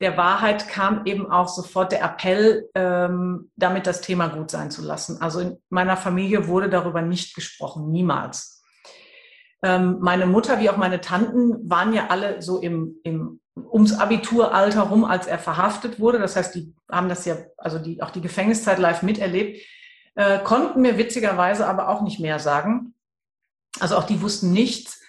der 0.00 0.16
Wahrheit 0.16 0.68
kam 0.68 1.06
eben 1.06 1.30
auch 1.30 1.48
sofort 1.48 1.92
der 1.92 2.02
Appell, 2.02 2.68
ähm, 2.74 3.50
damit 3.56 3.86
das 3.86 4.00
Thema 4.00 4.28
gut 4.28 4.50
sein 4.50 4.70
zu 4.70 4.82
lassen. 4.82 5.20
Also 5.20 5.40
in 5.40 5.58
meiner 5.68 5.96
Familie 5.96 6.48
wurde 6.48 6.68
darüber 6.68 7.02
nicht 7.02 7.34
gesprochen, 7.34 7.90
niemals. 7.90 8.62
Ähm, 9.62 9.98
meine 10.00 10.26
Mutter 10.26 10.58
wie 10.60 10.70
auch 10.70 10.78
meine 10.78 11.00
Tanten 11.00 11.68
waren 11.68 11.92
ja 11.92 12.06
alle 12.08 12.40
so 12.40 12.58
im, 12.58 12.96
im 13.04 13.40
ums 13.56 13.92
Abituralter 13.92 14.82
rum, 14.82 15.04
als 15.04 15.26
er 15.26 15.38
verhaftet 15.38 16.00
wurde. 16.00 16.18
Das 16.18 16.36
heißt, 16.36 16.54
die 16.54 16.74
haben 16.90 17.08
das 17.08 17.24
ja, 17.24 17.36
also 17.58 17.78
die, 17.78 18.02
auch 18.02 18.10
die 18.10 18.20
Gefängniszeit 18.20 18.78
live 18.78 19.02
miterlebt, 19.02 19.60
äh, 20.14 20.38
konnten 20.40 20.80
mir 20.80 20.98
witzigerweise 20.98 21.66
aber 21.66 21.88
auch 21.88 22.02
nicht 22.02 22.20
mehr 22.20 22.38
sagen. 22.38 22.94
Also 23.78 23.96
auch 23.96 24.04
die 24.04 24.20
wussten 24.20 24.52
nichts. 24.52 25.00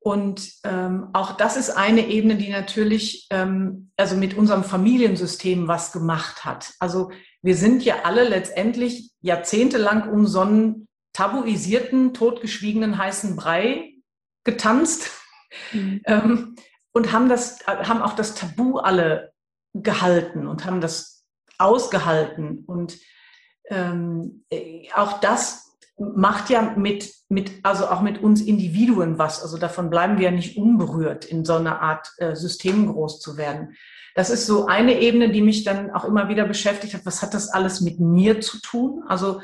Und 0.00 0.54
ähm, 0.64 1.10
auch 1.12 1.36
das 1.36 1.56
ist 1.56 1.70
eine 1.70 2.08
Ebene, 2.08 2.36
die 2.36 2.50
natürlich 2.50 3.28
ähm, 3.30 3.92
also 3.96 4.16
mit 4.16 4.34
unserem 4.36 4.64
Familiensystem 4.64 5.68
was 5.68 5.92
gemacht 5.92 6.44
hat. 6.44 6.72
Also 6.80 7.12
wir 7.40 7.56
sind 7.56 7.84
ja 7.84 8.02
alle 8.02 8.28
letztendlich 8.28 9.12
jahrzehntelang 9.20 10.10
um 10.10 10.26
so 10.26 10.40
einen 10.40 10.88
tabuisierten, 11.12 12.14
totgeschwiegenen 12.14 12.98
heißen 12.98 13.36
Brei 13.36 13.94
getanzt 14.42 15.10
mhm. 15.72 16.02
ähm, 16.06 16.56
und 16.92 17.12
haben 17.12 17.28
das, 17.28 17.64
haben 17.66 18.02
auch 18.02 18.14
das 18.14 18.34
Tabu 18.34 18.78
alle 18.78 19.32
gehalten 19.72 20.48
und 20.48 20.66
haben 20.66 20.80
das 20.80 21.24
ausgehalten. 21.58 22.64
Und 22.66 22.98
ähm, 23.66 24.44
auch 24.94 25.20
das 25.20 25.71
macht 26.14 26.50
ja 26.50 26.74
mit, 26.76 27.12
mit, 27.28 27.52
also 27.62 27.86
auch 27.88 28.00
mit 28.00 28.22
uns 28.22 28.40
Individuen 28.40 29.18
was. 29.18 29.42
Also 29.42 29.58
davon 29.58 29.90
bleiben 29.90 30.18
wir 30.18 30.26
ja 30.26 30.30
nicht 30.30 30.56
unberührt, 30.56 31.24
in 31.24 31.44
so 31.44 31.54
einer 31.54 31.80
Art 31.80 32.08
äh, 32.18 32.34
System 32.34 32.92
groß 32.92 33.20
zu 33.20 33.36
werden. 33.36 33.76
Das 34.14 34.30
ist 34.30 34.46
so 34.46 34.66
eine 34.66 35.00
Ebene, 35.00 35.30
die 35.30 35.40
mich 35.40 35.64
dann 35.64 35.90
auch 35.90 36.04
immer 36.04 36.28
wieder 36.28 36.44
beschäftigt 36.46 36.94
hat. 36.94 37.06
Was 37.06 37.22
hat 37.22 37.34
das 37.34 37.48
alles 37.48 37.80
mit 37.80 37.98
mir 37.98 38.40
zu 38.40 38.60
tun? 38.60 39.02
Also 39.06 39.40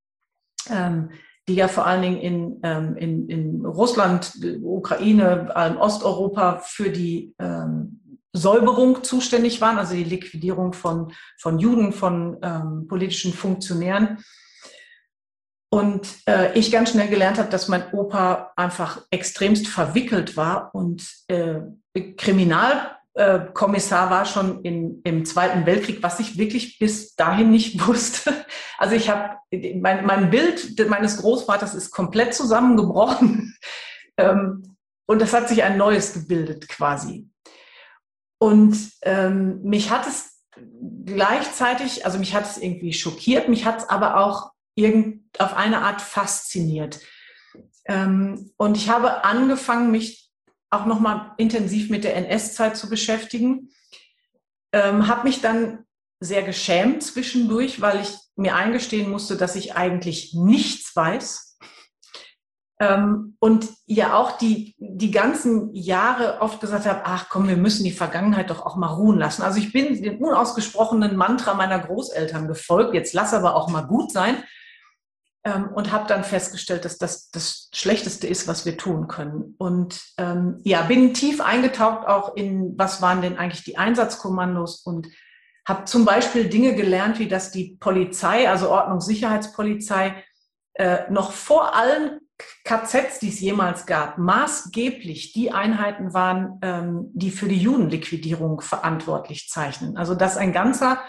ähm, 0.69 1.09
die 1.47 1.55
ja 1.55 1.69
vor 1.69 1.87
allen 1.87 2.01
Dingen 2.01 2.17
in, 2.17 2.59
ähm, 2.63 2.97
in, 2.97 3.29
in 3.29 3.65
Russland, 3.65 4.33
Ukraine, 4.61 5.49
in 5.69 5.77
Osteuropa 5.77 6.59
für 6.59 6.89
die 6.89 7.33
ähm, 7.39 8.01
Säuberung 8.33 9.03
zuständig 9.03 9.61
waren, 9.61 9.77
also 9.77 9.95
die 9.95 10.03
Liquidierung 10.03 10.73
von, 10.73 11.13
von 11.39 11.57
Juden, 11.57 11.93
von 11.93 12.37
ähm, 12.41 12.87
politischen 12.87 13.33
Funktionären. 13.33 14.17
Und 15.69 16.07
äh, 16.27 16.57
ich 16.57 16.71
ganz 16.71 16.91
schnell 16.91 17.09
gelernt 17.09 17.37
habe, 17.37 17.49
dass 17.49 17.67
mein 17.67 17.91
Opa 17.91 18.53
einfach 18.55 19.01
extremst 19.11 19.67
verwickelt 19.67 20.37
war 20.37 20.73
und 20.73 21.05
äh, 21.27 21.59
Kriminalkommissar 22.15 24.09
war 24.09 24.25
schon 24.25 24.63
in, 24.63 25.01
im 25.03 25.25
Zweiten 25.25 25.65
Weltkrieg, 25.65 26.01
was 26.01 26.21
ich 26.21 26.37
wirklich 26.37 26.79
bis 26.79 27.15
dahin 27.15 27.51
nicht 27.51 27.85
wusste. 27.87 28.33
Also 28.77 28.95
ich 28.95 29.09
habe 29.09 29.35
mein, 29.51 30.05
mein 30.05 30.29
Bild 30.29 30.87
meines 30.89 31.17
Großvaters 31.17 31.75
ist 31.75 31.91
komplett 31.91 32.33
zusammengebrochen 32.33 33.57
ähm, 34.17 34.77
und 35.05 35.21
das 35.21 35.33
hat 35.33 35.49
sich 35.49 35.63
ein 35.63 35.77
neues 35.77 36.13
gebildet 36.13 36.69
quasi. 36.69 37.29
Und 38.39 38.77
ähm, 39.01 39.61
mich 39.63 39.89
hat 39.89 40.07
es 40.07 40.43
gleichzeitig, 41.05 42.05
also 42.05 42.19
mich 42.19 42.35
hat 42.35 42.45
es 42.45 42.57
irgendwie 42.57 42.93
schockiert, 42.93 43.49
mich 43.49 43.65
hat 43.65 43.79
es 43.79 43.89
aber 43.89 44.17
auch 44.17 44.51
irgend, 44.77 45.23
auf 45.39 45.55
eine 45.55 45.81
Art 45.81 46.01
fasziniert. 46.01 46.99
Ähm, 47.85 48.51
und 48.57 48.77
ich 48.77 48.89
habe 48.89 49.25
angefangen, 49.25 49.91
mich 49.91 50.31
auch 50.69 50.85
nochmal 50.85 51.33
intensiv 51.37 51.89
mit 51.89 52.03
der 52.03 52.15
NS-Zeit 52.15 52.77
zu 52.77 52.89
beschäftigen, 52.89 53.69
ähm, 54.71 55.07
habe 55.07 55.27
mich 55.27 55.41
dann 55.41 55.85
sehr 56.19 56.43
geschämt 56.43 57.03
zwischendurch, 57.03 57.81
weil 57.81 58.01
ich 58.01 58.15
mir 58.35 58.55
eingestehen 58.55 59.09
musste, 59.09 59.35
dass 59.37 59.55
ich 59.55 59.75
eigentlich 59.75 60.33
nichts 60.33 60.95
weiß. 60.95 61.57
Ähm, 62.79 63.35
und 63.39 63.69
ja 63.87 64.15
auch 64.15 64.37
die, 64.37 64.75
die 64.77 65.09
ganzen 65.09 65.73
Jahre 65.73 66.41
oft 66.41 66.59
gesagt 66.59 66.85
habe, 66.85 67.01
ach 67.05 67.29
komm, 67.29 67.47
wir 67.47 67.57
müssen 67.57 67.83
die 67.83 67.91
Vergangenheit 67.91 68.51
doch 68.51 68.63
auch 68.63 68.75
mal 68.75 68.93
ruhen 68.93 69.17
lassen. 69.17 69.41
Also 69.41 69.57
ich 69.57 69.71
bin 69.71 69.99
dem 70.03 70.19
unausgesprochenen 70.19 71.15
Mantra 71.15 71.55
meiner 71.55 71.79
Großeltern 71.79 72.47
gefolgt, 72.47 72.93
jetzt 72.93 73.13
lass 73.13 73.33
aber 73.33 73.55
auch 73.55 73.69
mal 73.69 73.87
gut 73.87 74.11
sein 74.11 74.43
ähm, 75.47 75.69
und 75.73 75.93
habe 75.93 76.07
dann 76.07 76.25
festgestellt, 76.25 76.83
dass 76.83 76.97
das 76.97 77.31
das 77.31 77.69
Schlechteste 77.73 78.27
ist, 78.27 78.47
was 78.47 78.65
wir 78.65 78.77
tun 78.77 79.07
können. 79.07 79.55
Und 79.57 80.01
ähm, 80.17 80.59
ja, 80.63 80.81
bin 80.81 81.13
tief 81.13 81.39
eingetaucht 81.39 82.05
auch 82.05 82.35
in, 82.35 82.77
was 82.77 83.01
waren 83.01 83.21
denn 83.21 83.37
eigentlich 83.37 83.63
die 83.63 83.77
Einsatzkommandos 83.77 84.81
und 84.81 85.07
habe 85.65 85.85
zum 85.85 86.03
Beispiel 86.03 86.49
Dinge 86.49 86.75
gelernt, 86.75 87.19
wie 87.19 87.29
dass 87.29 87.51
die 87.51 87.77
Polizei, 87.79 88.49
also 88.49 88.69
Ordnungssicherheitspolizei, 88.69 90.21
äh, 90.73 91.09
noch 91.09 91.31
vor 91.31 91.73
allen 91.75 92.19
KZs, 92.65 93.19
die 93.19 93.29
es 93.29 93.39
jemals 93.39 93.85
gab, 93.85 94.17
maßgeblich 94.17 95.31
die 95.31 95.51
Einheiten 95.51 96.13
waren, 96.13 96.59
ähm, 96.61 97.09
die 97.13 97.31
für 97.31 97.47
die 97.47 97.57
Judenliquidierung 97.57 98.61
verantwortlich 98.61 99.47
zeichnen. 99.49 99.97
Also 99.97 100.13
dass 100.13 100.37
ein 100.37 100.51
ganzer 100.51 100.99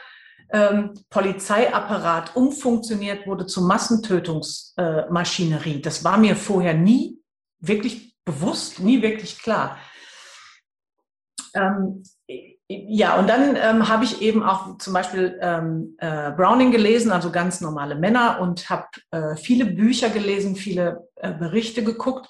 ähm, 0.50 0.95
Polizeiapparat 1.11 2.35
umfunktioniert 2.37 3.26
wurde 3.26 3.47
zur 3.47 3.64
Massentötungsmaschinerie. 3.64 5.76
Äh, 5.76 5.81
das 5.81 6.05
war 6.05 6.19
mir 6.19 6.37
vorher 6.37 6.75
nie 6.75 7.19
wirklich 7.61 8.14
bewusst, 8.25 8.81
nie 8.81 9.02
wirklich 9.02 9.38
klar. 9.38 9.78
Ähm, 11.55 12.02
ja, 12.71 13.19
und 13.19 13.28
dann 13.28 13.57
ähm, 13.57 13.88
habe 13.88 14.05
ich 14.05 14.21
eben 14.21 14.43
auch 14.43 14.76
zum 14.76 14.93
Beispiel 14.93 15.38
ähm, 15.40 15.97
äh, 15.99 16.33
Browning 16.33 16.71
gelesen, 16.71 17.11
also 17.11 17.33
ganz 17.33 17.62
normale 17.62 17.95
Männer, 17.95 18.40
und 18.40 18.69
habe 18.69 18.88
äh, 19.11 19.37
viele 19.37 19.64
Bücher 19.64 20.11
gelesen, 20.11 20.55
viele 20.55 21.09
äh, 21.17 21.33
Berichte 21.33 21.83
geguckt. 21.83 22.28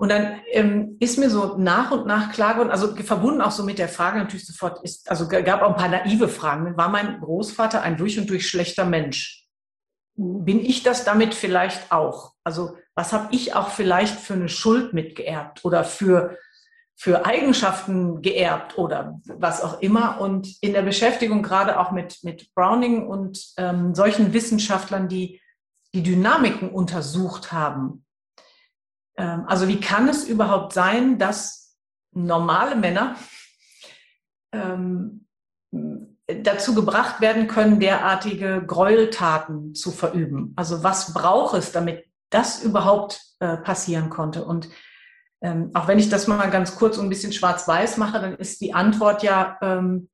Und 0.00 0.10
dann 0.10 0.40
ähm, 0.52 0.96
ist 1.00 1.18
mir 1.18 1.28
so 1.28 1.58
nach 1.58 1.90
und 1.90 2.06
nach 2.06 2.32
klar 2.32 2.54
geworden, 2.54 2.70
also 2.70 2.94
verbunden 2.94 3.40
auch 3.40 3.50
so 3.50 3.64
mit 3.64 3.78
der 3.78 3.88
Frage 3.88 4.18
natürlich 4.18 4.46
sofort, 4.46 4.82
ist, 4.84 5.10
also 5.10 5.26
gab 5.28 5.60
auch 5.60 5.70
ein 5.70 5.76
paar 5.76 5.88
naive 5.88 6.28
Fragen. 6.28 6.76
War 6.76 6.88
mein 6.88 7.20
Großvater 7.20 7.82
ein 7.82 7.96
durch 7.96 8.18
und 8.18 8.30
durch 8.30 8.48
schlechter 8.48 8.84
Mensch? 8.84 9.44
Bin 10.14 10.64
ich 10.64 10.84
das 10.84 11.04
damit 11.04 11.34
vielleicht 11.34 11.90
auch? 11.90 12.32
Also 12.44 12.76
was 12.94 13.12
habe 13.12 13.34
ich 13.34 13.54
auch 13.54 13.70
vielleicht 13.70 14.18
für 14.20 14.34
eine 14.34 14.48
Schuld 14.48 14.92
mitgeerbt 14.92 15.64
oder 15.64 15.84
für 15.84 16.38
für 17.00 17.24
Eigenschaften 17.26 18.22
geerbt 18.22 18.76
oder 18.76 19.20
was 19.24 19.62
auch 19.62 19.80
immer. 19.80 20.20
Und 20.20 20.60
in 20.60 20.72
der 20.72 20.82
Beschäftigung 20.82 21.44
gerade 21.44 21.78
auch 21.78 21.92
mit, 21.92 22.24
mit 22.24 22.52
Browning 22.54 23.06
und 23.06 23.52
ähm, 23.56 23.94
solchen 23.94 24.32
Wissenschaftlern, 24.32 25.08
die 25.08 25.40
die 25.94 26.02
Dynamiken 26.02 26.70
untersucht 26.70 27.52
haben. 27.52 28.04
Ähm, 29.18 29.44
also 29.46 29.68
wie 29.68 29.80
kann 29.80 30.08
es 30.08 30.24
überhaupt 30.24 30.72
sein, 30.72 31.18
dass 31.18 31.76
normale 32.12 32.76
Männer 32.76 33.16
ähm, 34.52 35.26
dazu 36.26 36.74
gebracht 36.74 37.20
werden 37.20 37.48
können, 37.48 37.80
derartige 37.80 38.64
Gräueltaten 38.64 39.74
zu 39.74 39.90
verüben? 39.90 40.54
Also 40.56 40.82
was 40.82 41.12
braucht 41.12 41.54
es, 41.54 41.72
damit 41.72 42.06
das 42.30 42.62
überhaupt 42.62 43.20
äh, 43.40 43.58
passieren 43.58 44.08
konnte? 44.08 44.44
Und 44.44 44.68
ähm, 45.42 45.70
auch 45.74 45.88
wenn 45.88 45.98
ich 45.98 46.08
das 46.08 46.26
mal 46.26 46.50
ganz 46.50 46.76
kurz 46.76 46.96
und 46.96 47.06
ein 47.06 47.10
bisschen 47.10 47.32
schwarz-weiß 47.32 47.96
mache, 47.96 48.20
dann 48.20 48.36
ist 48.36 48.60
die 48.60 48.74
Antwort 48.74 49.22
ja 49.22 49.58
ähm, 49.60 50.08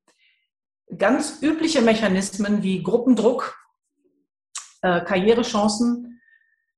ganz 0.97 1.41
übliche 1.41 1.81
Mechanismen 1.81 2.63
wie 2.63 2.83
Gruppendruck, 2.83 3.57
äh, 4.81 5.01
Karrierechancen, 5.01 6.21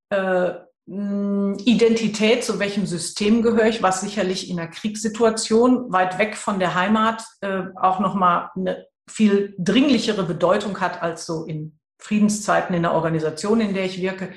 äh, 0.09 0.53
Identität, 0.89 2.45
zu 2.45 2.59
welchem 2.59 2.85
System 2.85 3.41
gehöre 3.41 3.67
ich, 3.67 3.83
was 3.83 3.99
sicherlich 3.99 4.49
in 4.49 4.57
einer 4.57 4.69
Kriegssituation 4.69 5.91
weit 5.91 6.17
weg 6.17 6.37
von 6.37 6.59
der 6.59 6.75
Heimat 6.75 7.25
äh, 7.41 7.63
auch 7.75 7.99
nochmal 7.99 8.49
eine 8.55 8.85
viel 9.09 9.53
dringlichere 9.57 10.23
Bedeutung 10.23 10.79
hat 10.79 11.01
als 11.01 11.25
so 11.25 11.43
in 11.43 11.77
Friedenszeiten 11.99 12.73
in 12.73 12.83
der 12.83 12.93
Organisation, 12.93 13.59
in 13.59 13.73
der 13.73 13.83
ich 13.85 14.01
wirke. 14.01 14.31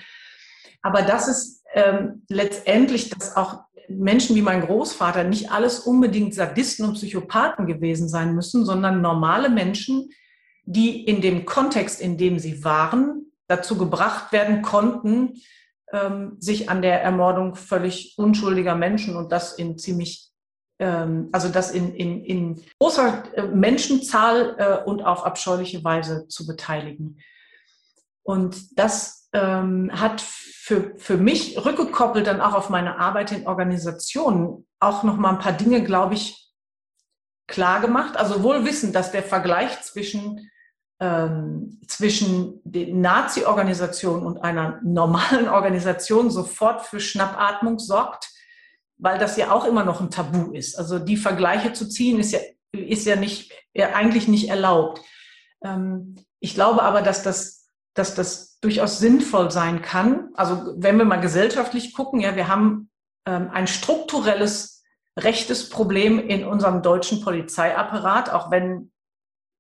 Aber 0.82 1.02
das 1.02 1.28
ist 1.28 1.62
ähm, 1.74 2.24
letztendlich, 2.28 3.10
dass 3.10 3.36
auch 3.36 3.60
Menschen 3.88 4.34
wie 4.34 4.42
mein 4.42 4.62
Großvater 4.62 5.22
nicht 5.22 5.52
alles 5.52 5.80
unbedingt 5.80 6.34
Sadisten 6.34 6.84
und 6.84 6.94
Psychopathen 6.94 7.66
gewesen 7.66 8.08
sein 8.08 8.34
müssen, 8.34 8.64
sondern 8.64 9.00
normale 9.00 9.50
Menschen, 9.50 10.10
die 10.64 11.04
in 11.04 11.20
dem 11.20 11.44
Kontext, 11.44 12.00
in 12.00 12.16
dem 12.16 12.40
sie 12.40 12.64
waren, 12.64 13.32
dazu 13.46 13.76
gebracht 13.76 14.32
werden 14.32 14.62
konnten, 14.62 15.40
ähm, 15.92 16.36
sich 16.38 16.70
an 16.70 16.82
der 16.82 17.02
Ermordung 17.02 17.54
völlig 17.54 18.14
unschuldiger 18.18 18.74
Menschen 18.74 19.16
und 19.16 19.32
das 19.32 19.54
in 19.54 19.78
ziemlich, 19.78 20.30
ähm, 20.78 21.28
also 21.32 21.48
das 21.48 21.70
in, 21.70 21.94
in, 21.94 22.24
in 22.24 22.62
großer 22.78 23.24
äh, 23.34 23.42
Menschenzahl 23.42 24.56
äh, 24.58 24.88
und 24.88 25.02
auf 25.02 25.24
abscheuliche 25.24 25.82
Weise 25.84 26.28
zu 26.28 26.46
beteiligen. 26.46 27.18
Und 28.22 28.78
das 28.78 29.28
ähm, 29.32 29.90
hat 29.92 30.20
für, 30.20 30.94
für 30.98 31.16
mich 31.16 31.64
rückgekoppelt 31.64 32.26
dann 32.26 32.40
auch 32.40 32.54
auf 32.54 32.70
meine 32.70 32.98
Arbeit 32.98 33.32
in 33.32 33.46
Organisationen 33.46 34.66
auch 34.78 35.02
noch 35.02 35.16
mal 35.16 35.30
ein 35.30 35.38
paar 35.38 35.52
Dinge, 35.52 35.82
glaube 35.82 36.14
ich, 36.14 36.52
klar 37.48 37.80
gemacht. 37.80 38.16
Also 38.16 38.42
wohl 38.42 38.64
wissend, 38.64 38.94
dass 38.94 39.10
der 39.10 39.22
Vergleich 39.22 39.82
zwischen, 39.82 40.50
ähm, 41.00 41.80
zwischen 41.86 42.60
den 42.64 43.00
Nazi-Organisationen 43.00 44.24
und 44.26 44.38
einer 44.38 44.80
normalen 44.82 45.48
Organisation 45.50 46.30
sofort 46.30 46.86
für 46.86 47.00
Schnappatmung 47.00 47.78
sorgt, 47.78 48.30
weil 48.98 49.18
das 49.18 49.36
ja 49.36 49.50
auch 49.50 49.64
immer 49.64 49.84
noch 49.84 50.00
ein 50.00 50.10
Tabu 50.10 50.52
ist. 50.52 50.78
Also 50.78 50.98
die 50.98 51.16
Vergleiche 51.16 51.72
zu 51.72 51.88
ziehen 51.88 52.20
ist 52.20 52.32
ja, 52.32 52.40
ist 52.72 53.06
ja 53.06 53.16
nicht, 53.16 53.52
ja 53.72 53.94
eigentlich 53.94 54.28
nicht 54.28 54.50
erlaubt. 54.50 55.00
Ähm, 55.64 56.16
ich 56.38 56.54
glaube 56.54 56.82
aber, 56.82 57.00
dass 57.00 57.22
das, 57.22 57.70
dass 57.94 58.14
das 58.14 58.58
durchaus 58.60 58.98
sinnvoll 58.98 59.50
sein 59.50 59.80
kann. 59.80 60.28
Also 60.34 60.74
wenn 60.76 60.98
wir 60.98 61.06
mal 61.06 61.20
gesellschaftlich 61.20 61.94
gucken, 61.94 62.20
ja, 62.20 62.36
wir 62.36 62.48
haben 62.48 62.90
ähm, 63.26 63.48
ein 63.50 63.66
strukturelles 63.66 64.84
rechtes 65.18 65.70
Problem 65.70 66.18
in 66.18 66.44
unserem 66.44 66.82
deutschen 66.82 67.22
Polizeiapparat, 67.22 68.30
auch 68.30 68.50
wenn 68.50 68.92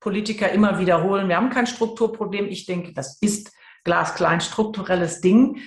Politiker 0.00 0.50
immer 0.50 0.78
wiederholen, 0.78 1.28
wir 1.28 1.36
haben 1.36 1.50
kein 1.50 1.66
Strukturproblem. 1.66 2.48
Ich 2.48 2.66
denke, 2.66 2.92
das 2.92 3.18
ist 3.20 3.52
glasklar 3.84 4.30
ein 4.30 4.40
strukturelles 4.40 5.20
Ding. 5.20 5.60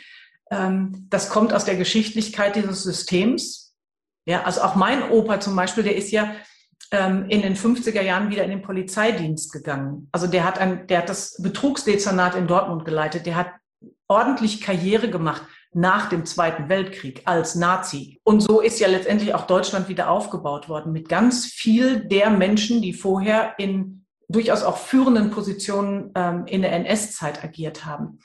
Ähm, 0.51 1.07
das 1.09 1.29
kommt 1.29 1.53
aus 1.53 1.65
der 1.65 1.75
Geschichtlichkeit 1.75 2.55
dieses 2.55 2.83
Systems. 2.83 3.75
Ja, 4.25 4.43
also 4.43 4.61
auch 4.61 4.75
mein 4.75 5.11
Opa 5.11 5.39
zum 5.39 5.55
Beispiel, 5.55 5.83
der 5.83 5.95
ist 5.95 6.11
ja 6.11 6.33
ähm, 6.91 7.25
in 7.29 7.41
den 7.41 7.55
50er 7.55 8.01
Jahren 8.01 8.29
wieder 8.29 8.43
in 8.43 8.49
den 8.49 8.61
Polizeidienst 8.61 9.51
gegangen. 9.51 10.09
Also 10.11 10.27
der 10.27 10.45
hat, 10.45 10.59
ein, 10.59 10.87
der 10.87 10.99
hat 10.99 11.09
das 11.09 11.41
Betrugsdezernat 11.41 12.35
in 12.35 12.47
Dortmund 12.47 12.85
geleitet. 12.85 13.25
Der 13.25 13.35
hat 13.35 13.51
ordentlich 14.07 14.61
Karriere 14.61 15.09
gemacht 15.09 15.43
nach 15.73 16.07
dem 16.09 16.25
Zweiten 16.25 16.69
Weltkrieg 16.69 17.23
als 17.25 17.55
Nazi. 17.55 18.21
Und 18.23 18.41
so 18.41 18.61
ist 18.61 18.79
ja 18.79 18.87
letztendlich 18.87 19.33
auch 19.33 19.47
Deutschland 19.47 19.89
wieder 19.89 20.09
aufgebaut 20.09 20.69
worden 20.69 20.91
mit 20.91 21.09
ganz 21.09 21.45
viel 21.47 22.05
der 22.05 22.29
Menschen, 22.29 22.81
die 22.81 22.93
vorher 22.93 23.55
in 23.57 24.02
durchaus 24.29 24.63
auch 24.63 24.77
führenden 24.77 25.31
Positionen 25.31 26.11
ähm, 26.15 26.45
in 26.47 26.61
der 26.61 26.73
NS-Zeit 26.73 27.43
agiert 27.43 27.85
haben. 27.85 28.19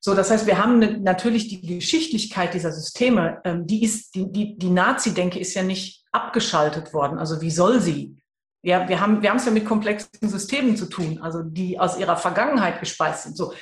So, 0.00 0.14
das 0.14 0.30
heißt, 0.30 0.46
wir 0.46 0.58
haben 0.58 0.80
ne, 0.80 0.98
natürlich 0.98 1.48
die 1.48 1.78
Geschichtlichkeit 1.78 2.54
dieser 2.54 2.72
Systeme, 2.72 3.40
ähm, 3.44 3.66
die 3.66 3.84
ist, 3.84 4.14
die, 4.14 4.30
die, 4.30 4.58
die 4.58 4.70
Nazi-Denke 4.70 5.38
ist 5.38 5.54
ja 5.54 5.62
nicht 5.62 6.04
abgeschaltet 6.10 6.92
worden. 6.92 7.18
Also 7.18 7.40
wie 7.40 7.50
soll 7.50 7.80
sie? 7.80 8.16
Ja, 8.62 8.88
wir 8.88 9.00
haben, 9.00 9.22
wir 9.22 9.30
haben 9.30 9.36
es 9.36 9.44
ja 9.44 9.52
mit 9.52 9.64
komplexen 9.64 10.28
Systemen 10.28 10.76
zu 10.76 10.86
tun, 10.86 11.20
also 11.20 11.42
die 11.42 11.78
aus 11.78 11.98
ihrer 11.98 12.16
Vergangenheit 12.16 12.80
gespeist 12.80 13.24
sind. 13.24 13.36
So. 13.36 13.54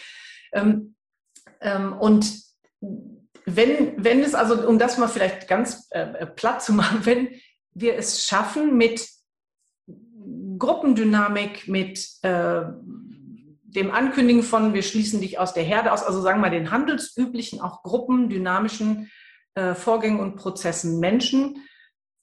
Ähm, 0.52 0.94
ähm, 1.60 1.92
und 1.98 2.42
wenn, 3.44 4.02
wenn 4.02 4.20
es, 4.20 4.34
also 4.34 4.66
um 4.66 4.78
das 4.78 4.98
mal 4.98 5.08
vielleicht 5.08 5.48
ganz 5.48 5.88
äh, 5.90 6.00
äh 6.00 6.26
platt 6.26 6.62
zu 6.62 6.72
machen, 6.72 7.00
wenn 7.04 7.28
wir 7.72 7.96
es 7.96 8.24
schaffen 8.24 8.76
mit 8.76 9.06
Gruppendynamik, 10.60 11.66
mit 11.66 12.08
äh, 12.22 12.62
dem 13.62 13.90
Ankündigen 13.90 14.44
von, 14.44 14.74
wir 14.74 14.82
schließen 14.82 15.20
dich 15.20 15.40
aus 15.40 15.54
der 15.54 15.64
Herde 15.64 15.92
aus, 15.92 16.04
also 16.04 16.20
sagen 16.20 16.38
wir 16.38 16.48
mal 16.48 16.56
den 16.56 16.70
handelsüblichen, 16.70 17.60
auch 17.60 17.82
gruppendynamischen 17.82 19.10
äh, 19.54 19.74
Vorgängen 19.74 20.20
und 20.20 20.36
Prozessen 20.36 21.00
Menschen, 21.00 21.64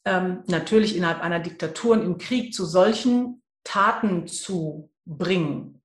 ähm, 0.06 0.44
natürlich 0.48 0.96
innerhalb 0.96 1.22
einer 1.22 1.40
Diktatur 1.40 1.94
und 1.94 2.04
im 2.04 2.18
Krieg 2.18 2.54
zu 2.54 2.66
solchen 2.66 3.42
Taten 3.66 4.28
zu 4.28 4.90
bringen, 5.06 5.82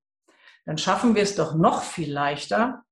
dann 0.64 0.78
schaffen 0.78 1.14
wir 1.14 1.22
es 1.22 1.34
doch 1.34 1.54
noch 1.54 1.82
viel 1.82 2.12
leichter, 2.12 2.84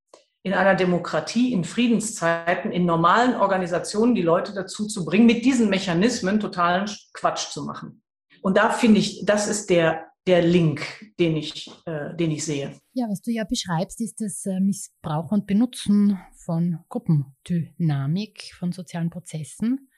in 0.43 0.53
einer 0.53 0.75
Demokratie, 0.75 1.53
in 1.53 1.63
Friedenszeiten, 1.63 2.71
in 2.71 2.85
normalen 2.85 3.35
Organisationen 3.35 4.15
die 4.15 4.23
Leute 4.23 4.53
dazu 4.53 4.87
zu 4.87 5.05
bringen, 5.05 5.27
mit 5.27 5.45
diesen 5.45 5.69
Mechanismen 5.69 6.39
totalen 6.39 6.89
Quatsch 7.13 7.51
zu 7.51 7.63
machen. 7.63 8.00
Und 8.41 8.57
da 8.57 8.69
finde 8.69 8.99
ich, 8.99 9.23
das 9.25 9.47
ist 9.47 9.69
der 9.69 10.11
der 10.27 10.41
Link, 10.43 10.81
den 11.19 11.35
ich, 11.35 11.69
äh, 11.85 12.15
den 12.15 12.31
ich 12.31 12.45
sehe. 12.45 12.79
Ja, 12.93 13.07
was 13.09 13.21
du 13.21 13.31
ja 13.31 13.43
beschreibst, 13.43 14.01
ist 14.01 14.21
das 14.21 14.45
äh, 14.45 14.59
Missbrauch 14.59 15.31
und 15.31 15.47
Benutzen 15.47 16.19
von 16.35 16.79
Gruppendynamik, 16.89 18.53
von 18.57 18.71
sozialen 18.71 19.09
Prozessen. 19.09 19.89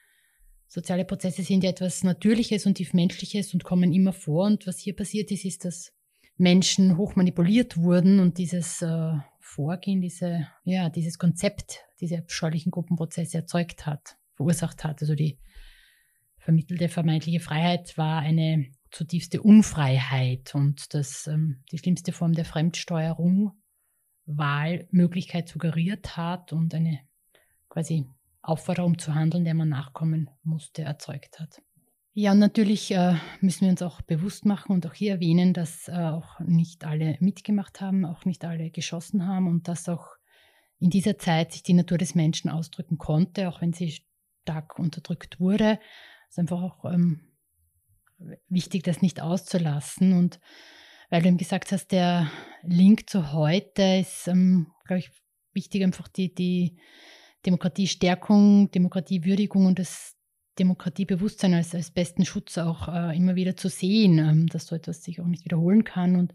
Soziale 0.67 1.05
Prozesse 1.05 1.43
sind 1.43 1.63
ja 1.63 1.69
etwas 1.69 2.03
Natürliches 2.03 2.65
und 2.65 2.75
tiefmenschliches 2.75 3.53
und 3.53 3.63
kommen 3.63 3.93
immer 3.93 4.13
vor. 4.13 4.45
Und 4.45 4.65
was 4.65 4.79
hier 4.79 4.95
passiert 4.95 5.29
ist, 5.31 5.45
ist, 5.45 5.65
dass 5.65 5.91
Menschen 6.37 6.97
hoch 6.97 7.15
manipuliert 7.15 7.77
wurden 7.77 8.19
und 8.19 8.37
dieses 8.37 8.81
äh, 8.81 9.13
Vorgehen, 9.39 10.01
diese, 10.01 10.47
ja, 10.63 10.89
dieses 10.89 11.19
Konzept, 11.19 11.81
diese 11.99 12.17
abscheulichen 12.17 12.71
Gruppenprozesse 12.71 13.37
erzeugt 13.37 13.85
hat, 13.85 14.17
verursacht 14.35 14.83
hat. 14.83 15.01
Also 15.01 15.13
die 15.15 15.37
vermittelte 16.43 16.89
vermeintliche 16.89 17.39
Freiheit 17.39 17.97
war 17.97 18.19
eine 18.19 18.65
zutiefste 18.91 19.41
Unfreiheit 19.41 20.53
und 20.53 20.93
das 20.93 21.27
ähm, 21.27 21.63
die 21.71 21.77
schlimmste 21.77 22.11
Form 22.11 22.33
der 22.33 22.45
Fremdsteuerung 22.45 23.53
Wahlmöglichkeit 24.25 25.49
suggeriert 25.49 26.15
hat 26.15 26.53
und 26.53 26.73
eine 26.73 26.99
quasi 27.69 28.05
Aufforderung 28.41 28.97
zu 28.97 29.15
handeln, 29.15 29.45
der 29.45 29.53
man 29.53 29.69
nachkommen 29.69 30.29
musste, 30.43 30.83
erzeugt 30.83 31.39
hat. 31.39 31.61
Ja, 32.13 32.33
und 32.33 32.39
natürlich 32.39 32.91
äh, 32.91 33.15
müssen 33.41 33.61
wir 33.61 33.69
uns 33.69 33.81
auch 33.81 34.01
bewusst 34.01 34.45
machen 34.45 34.71
und 34.73 34.85
auch 34.85 34.93
hier 34.93 35.13
erwähnen, 35.13 35.53
dass 35.53 35.87
äh, 35.87 35.93
auch 35.93 36.39
nicht 36.41 36.85
alle 36.85 37.17
mitgemacht 37.19 37.81
haben, 37.81 38.05
auch 38.05 38.25
nicht 38.25 38.45
alle 38.45 38.69
geschossen 38.69 39.25
haben 39.25 39.47
und 39.47 39.67
dass 39.67 39.89
auch 39.89 40.07
in 40.79 40.89
dieser 40.89 41.17
Zeit 41.17 41.53
sich 41.53 41.63
die 41.63 41.73
Natur 41.73 41.97
des 41.97 42.13
Menschen 42.13 42.51
ausdrücken 42.51 42.97
konnte, 42.97 43.49
auch 43.49 43.61
wenn 43.61 43.73
sie 43.73 44.03
stark 44.43 44.77
unterdrückt 44.77 45.39
wurde. 45.39 45.79
Ist 46.33 46.39
einfach 46.39 46.63
auch 46.63 46.91
ähm, 46.91 47.19
wichtig, 48.49 48.81
das 48.81 49.03
nicht 49.03 49.21
auszulassen. 49.21 50.13
Und 50.13 50.39
weil 51.11 51.21
du 51.21 51.27
eben 51.27 51.37
gesagt 51.37 51.71
hast, 51.71 51.91
der 51.91 52.27
Link 52.63 53.07
zu 53.07 53.33
heute 53.33 53.99
ist, 54.01 54.27
ähm, 54.27 54.71
glaube 54.87 54.97
ich, 54.97 55.11
wichtig, 55.53 55.83
einfach 55.83 56.07
die, 56.07 56.33
die 56.33 56.79
Demokratiestärkung, 57.45 58.71
Demokratiewürdigung 58.71 59.67
und 59.67 59.77
das 59.77 60.15
Demokratiebewusstsein 60.57 61.53
als, 61.53 61.75
als 61.75 61.91
besten 61.91 62.25
Schutz 62.25 62.57
auch 62.57 62.87
äh, 62.87 63.15
immer 63.15 63.35
wieder 63.35 63.55
zu 63.55 63.69
sehen, 63.69 64.17
ähm, 64.17 64.47
dass 64.47 64.65
so 64.65 64.75
etwas 64.75 65.03
sich 65.03 65.21
auch 65.21 65.27
nicht 65.27 65.45
wiederholen 65.45 65.83
kann 65.83 66.15
und 66.15 66.33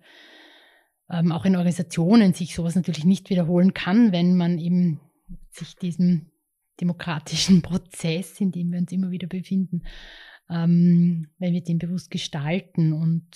ähm, 1.11 1.33
auch 1.33 1.45
in 1.45 1.57
Organisationen 1.57 2.35
sich 2.35 2.55
sowas 2.55 2.77
natürlich 2.77 3.05
nicht 3.05 3.31
wiederholen 3.31 3.75
kann, 3.75 4.13
wenn 4.13 4.37
man 4.37 4.61
eben 4.61 5.01
sich 5.51 5.75
diesem 5.75 6.31
demokratischen 6.81 7.63
Prozess, 7.63 8.41
in 8.41 8.53
dem 8.53 8.73
wir 8.73 8.79
uns 8.79 8.93
immer 8.93 9.11
wieder 9.11 9.27
befinden, 9.27 9.83
ähm, 10.51 11.29
wenn 11.39 11.53
wir 11.53 11.63
den 11.63 11.79
bewusst 11.79 12.11
gestalten 12.11 12.93
und 12.93 13.29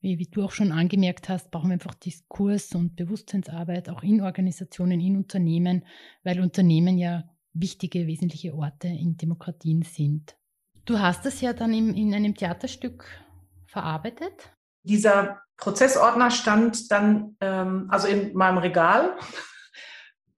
wie, 0.00 0.18
wie, 0.18 0.26
du 0.26 0.42
auch 0.42 0.50
schon 0.50 0.72
angemerkt 0.72 1.28
hast, 1.28 1.50
brauchen 1.50 1.68
wir 1.68 1.74
einfach 1.74 1.94
Diskurs 1.94 2.74
und 2.74 2.96
Bewusstseinsarbeit 2.96 3.88
auch 3.88 4.02
in 4.02 4.20
Organisationen, 4.20 5.00
in 5.00 5.16
Unternehmen, 5.16 5.84
weil 6.24 6.40
Unternehmen 6.40 6.98
ja 6.98 7.24
wichtige, 7.52 8.06
wesentliche 8.06 8.54
Orte 8.54 8.88
in 8.88 9.16
Demokratien 9.16 9.82
sind. 9.82 10.36
Du 10.84 10.98
hast 10.98 11.26
es 11.26 11.40
ja 11.40 11.52
dann 11.52 11.72
im, 11.72 11.94
in 11.94 12.14
einem 12.14 12.34
Theaterstück 12.34 13.06
verarbeitet. 13.66 14.50
Dieser 14.82 15.40
Prozessordner 15.56 16.30
stand 16.32 16.90
dann 16.90 17.36
ähm, 17.40 17.86
also 17.88 18.08
in 18.08 18.34
meinem 18.34 18.58
Regal 18.58 19.16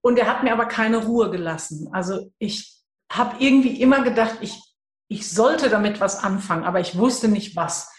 und 0.04 0.18
er 0.18 0.26
hat 0.26 0.42
mir 0.42 0.52
aber 0.52 0.66
keine 0.66 0.98
Ruhe 0.98 1.30
gelassen. 1.30 1.88
Also 1.90 2.30
ich 2.38 2.78
habe 3.10 3.36
irgendwie 3.38 3.80
immer 3.80 4.02
gedacht, 4.02 4.36
ich, 4.42 4.60
ich 5.08 5.30
sollte 5.30 5.70
damit 5.70 5.98
was 5.98 6.22
anfangen, 6.22 6.64
aber 6.64 6.78
ich 6.78 6.98
wusste 6.98 7.28
nicht 7.28 7.56
was. 7.56 7.90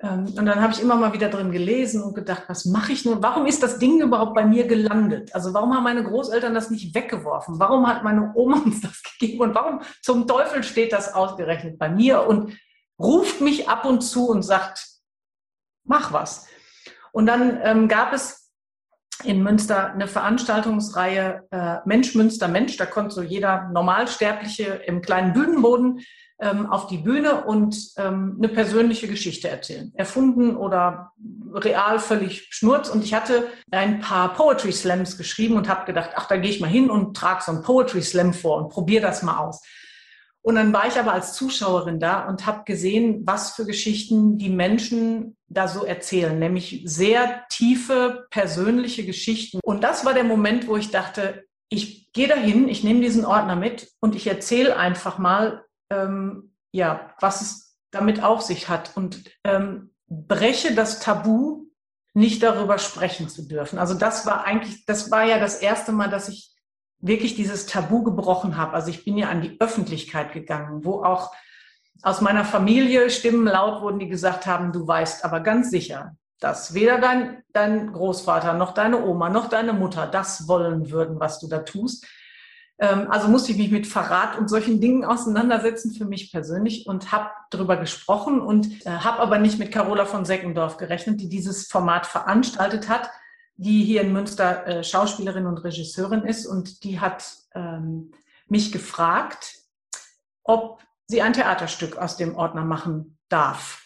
Ähm, 0.00 0.26
und 0.36 0.44
dann 0.44 0.60
habe 0.60 0.74
ich 0.74 0.82
immer 0.82 0.96
mal 0.96 1.14
wieder 1.14 1.30
drin 1.30 1.50
gelesen 1.50 2.02
und 2.02 2.14
gedacht, 2.14 2.42
was 2.48 2.66
mache 2.66 2.92
ich 2.92 3.06
nun? 3.06 3.22
Warum 3.22 3.46
ist 3.46 3.62
das 3.62 3.78
Ding 3.78 4.02
überhaupt 4.02 4.34
bei 4.34 4.44
mir 4.44 4.66
gelandet? 4.66 5.34
Also 5.34 5.54
warum 5.54 5.74
haben 5.74 5.84
meine 5.84 6.04
Großeltern 6.04 6.52
das 6.52 6.68
nicht 6.68 6.94
weggeworfen? 6.94 7.58
Warum 7.58 7.86
hat 7.86 8.04
meine 8.04 8.32
Oma 8.34 8.58
uns 8.66 8.82
das 8.82 9.02
gegeben? 9.02 9.40
Und 9.40 9.54
warum 9.54 9.80
zum 10.02 10.26
Teufel 10.26 10.62
steht 10.62 10.92
das 10.92 11.14
ausgerechnet 11.14 11.78
bei 11.78 11.88
mir 11.88 12.26
und 12.26 12.54
ruft 12.98 13.40
mich 13.40 13.66
ab 13.66 13.86
und 13.86 14.02
zu 14.02 14.28
und 14.28 14.42
sagt, 14.42 14.86
mach 15.84 16.12
was. 16.12 16.48
Und 17.12 17.24
dann 17.24 17.58
ähm, 17.62 17.88
gab 17.88 18.12
es 18.12 18.39
in 19.24 19.42
Münster 19.42 19.92
eine 19.92 20.06
Veranstaltungsreihe 20.06 21.44
äh, 21.50 21.76
Mensch, 21.84 22.14
Münster, 22.14 22.48
Mensch. 22.48 22.76
Da 22.76 22.86
konnte 22.86 23.14
so 23.14 23.22
jeder 23.22 23.68
Normalsterbliche 23.72 24.82
im 24.86 25.02
kleinen 25.02 25.32
Bühnenboden 25.32 26.00
ähm, 26.40 26.66
auf 26.66 26.86
die 26.86 26.98
Bühne 26.98 27.44
und 27.44 27.76
ähm, 27.98 28.36
eine 28.38 28.48
persönliche 28.48 29.08
Geschichte 29.08 29.48
erzählen. 29.48 29.92
Erfunden 29.94 30.56
oder 30.56 31.12
real 31.52 31.98
völlig 31.98 32.48
schnurz. 32.50 32.88
Und 32.88 33.04
ich 33.04 33.14
hatte 33.14 33.48
ein 33.70 34.00
paar 34.00 34.32
Poetry 34.34 34.72
Slams 34.72 35.18
geschrieben 35.18 35.56
und 35.56 35.68
habe 35.68 35.84
gedacht, 35.84 36.10
ach, 36.14 36.26
da 36.28 36.36
gehe 36.36 36.50
ich 36.50 36.60
mal 36.60 36.70
hin 36.70 36.90
und 36.90 37.16
trage 37.16 37.42
so 37.44 37.52
ein 37.52 37.62
Poetry 37.62 38.02
Slam 38.02 38.32
vor 38.32 38.56
und 38.56 38.70
probiere 38.70 39.02
das 39.02 39.22
mal 39.22 39.38
aus. 39.38 39.62
Und 40.42 40.54
dann 40.54 40.72
war 40.72 40.86
ich 40.86 40.98
aber 40.98 41.12
als 41.12 41.34
Zuschauerin 41.34 42.00
da 42.00 42.26
und 42.26 42.46
habe 42.46 42.64
gesehen, 42.64 43.26
was 43.26 43.50
für 43.52 43.66
Geschichten 43.66 44.38
die 44.38 44.48
Menschen 44.48 45.36
da 45.48 45.68
so 45.68 45.84
erzählen, 45.84 46.38
nämlich 46.38 46.82
sehr 46.84 47.44
tiefe 47.50 48.26
persönliche 48.30 49.04
Geschichten. 49.04 49.60
Und 49.62 49.84
das 49.84 50.04
war 50.04 50.14
der 50.14 50.24
Moment, 50.24 50.66
wo 50.66 50.76
ich 50.76 50.90
dachte, 50.90 51.44
ich 51.68 52.12
gehe 52.12 52.28
dahin, 52.28 52.68
ich 52.68 52.84
nehme 52.84 53.00
diesen 53.00 53.24
Ordner 53.24 53.56
mit 53.56 53.90
und 54.00 54.14
ich 54.14 54.26
erzähle 54.26 54.76
einfach 54.76 55.18
mal, 55.18 55.64
ähm, 55.90 56.54
ja, 56.72 57.14
was 57.20 57.42
es 57.42 57.76
damit 57.90 58.22
auf 58.22 58.42
sich 58.42 58.68
hat 58.68 58.96
und 58.96 59.24
ähm, 59.44 59.92
breche 60.08 60.74
das 60.74 61.00
Tabu, 61.00 61.66
nicht 62.12 62.42
darüber 62.42 62.78
sprechen 62.78 63.28
zu 63.28 63.46
dürfen. 63.46 63.78
Also 63.78 63.94
das 63.94 64.26
war 64.26 64.44
eigentlich, 64.44 64.84
das 64.84 65.10
war 65.10 65.24
ja 65.24 65.38
das 65.38 65.56
erste 65.56 65.92
Mal, 65.92 66.08
dass 66.08 66.28
ich 66.28 66.54
wirklich 67.00 67.34
dieses 67.34 67.66
Tabu 67.66 68.02
gebrochen 68.02 68.56
habe. 68.56 68.74
Also 68.74 68.90
ich 68.90 69.04
bin 69.04 69.16
ja 69.16 69.28
an 69.28 69.40
die 69.40 69.60
Öffentlichkeit 69.60 70.32
gegangen, 70.32 70.84
wo 70.84 71.02
auch 71.02 71.32
aus 72.02 72.20
meiner 72.20 72.44
Familie 72.44 73.10
Stimmen 73.10 73.46
laut 73.46 73.82
wurden, 73.82 73.98
die 73.98 74.08
gesagt 74.08 74.46
haben, 74.46 74.72
du 74.72 74.86
weißt 74.86 75.24
aber 75.24 75.40
ganz 75.40 75.70
sicher, 75.70 76.16
dass 76.38 76.72
weder 76.72 76.98
dein, 76.98 77.42
dein 77.52 77.92
Großvater 77.92 78.54
noch 78.54 78.72
deine 78.72 79.04
Oma 79.04 79.28
noch 79.28 79.48
deine 79.48 79.72
Mutter 79.72 80.06
das 80.06 80.48
wollen 80.48 80.90
würden, 80.90 81.20
was 81.20 81.38
du 81.38 81.48
da 81.48 81.58
tust. 81.58 82.06
Ähm, 82.78 83.10
also 83.10 83.28
musste 83.28 83.52
ich 83.52 83.58
mich 83.58 83.70
mit 83.70 83.86
Verrat 83.86 84.38
und 84.38 84.48
solchen 84.48 84.80
Dingen 84.80 85.04
auseinandersetzen 85.04 85.92
für 85.92 86.06
mich 86.06 86.32
persönlich 86.32 86.86
und 86.86 87.12
habe 87.12 87.30
darüber 87.50 87.76
gesprochen 87.76 88.40
und 88.40 88.86
äh, 88.86 88.90
habe 88.90 89.20
aber 89.20 89.38
nicht 89.38 89.58
mit 89.58 89.70
Carola 89.70 90.06
von 90.06 90.24
Seckendorf 90.24 90.78
gerechnet, 90.78 91.20
die 91.20 91.28
dieses 91.28 91.66
Format 91.66 92.06
veranstaltet 92.06 92.88
hat, 92.88 93.10
die 93.60 93.84
hier 93.84 94.00
in 94.00 94.12
Münster 94.14 94.66
äh, 94.66 94.82
Schauspielerin 94.82 95.46
und 95.46 95.58
Regisseurin 95.58 96.22
ist 96.22 96.46
und 96.46 96.82
die 96.82 96.98
hat 96.98 97.24
ähm, 97.54 98.12
mich 98.48 98.72
gefragt, 98.72 99.58
ob 100.42 100.82
sie 101.06 101.20
ein 101.20 101.34
Theaterstück 101.34 101.98
aus 101.98 102.16
dem 102.16 102.36
Ordner 102.36 102.64
machen 102.64 103.18
darf. 103.28 103.82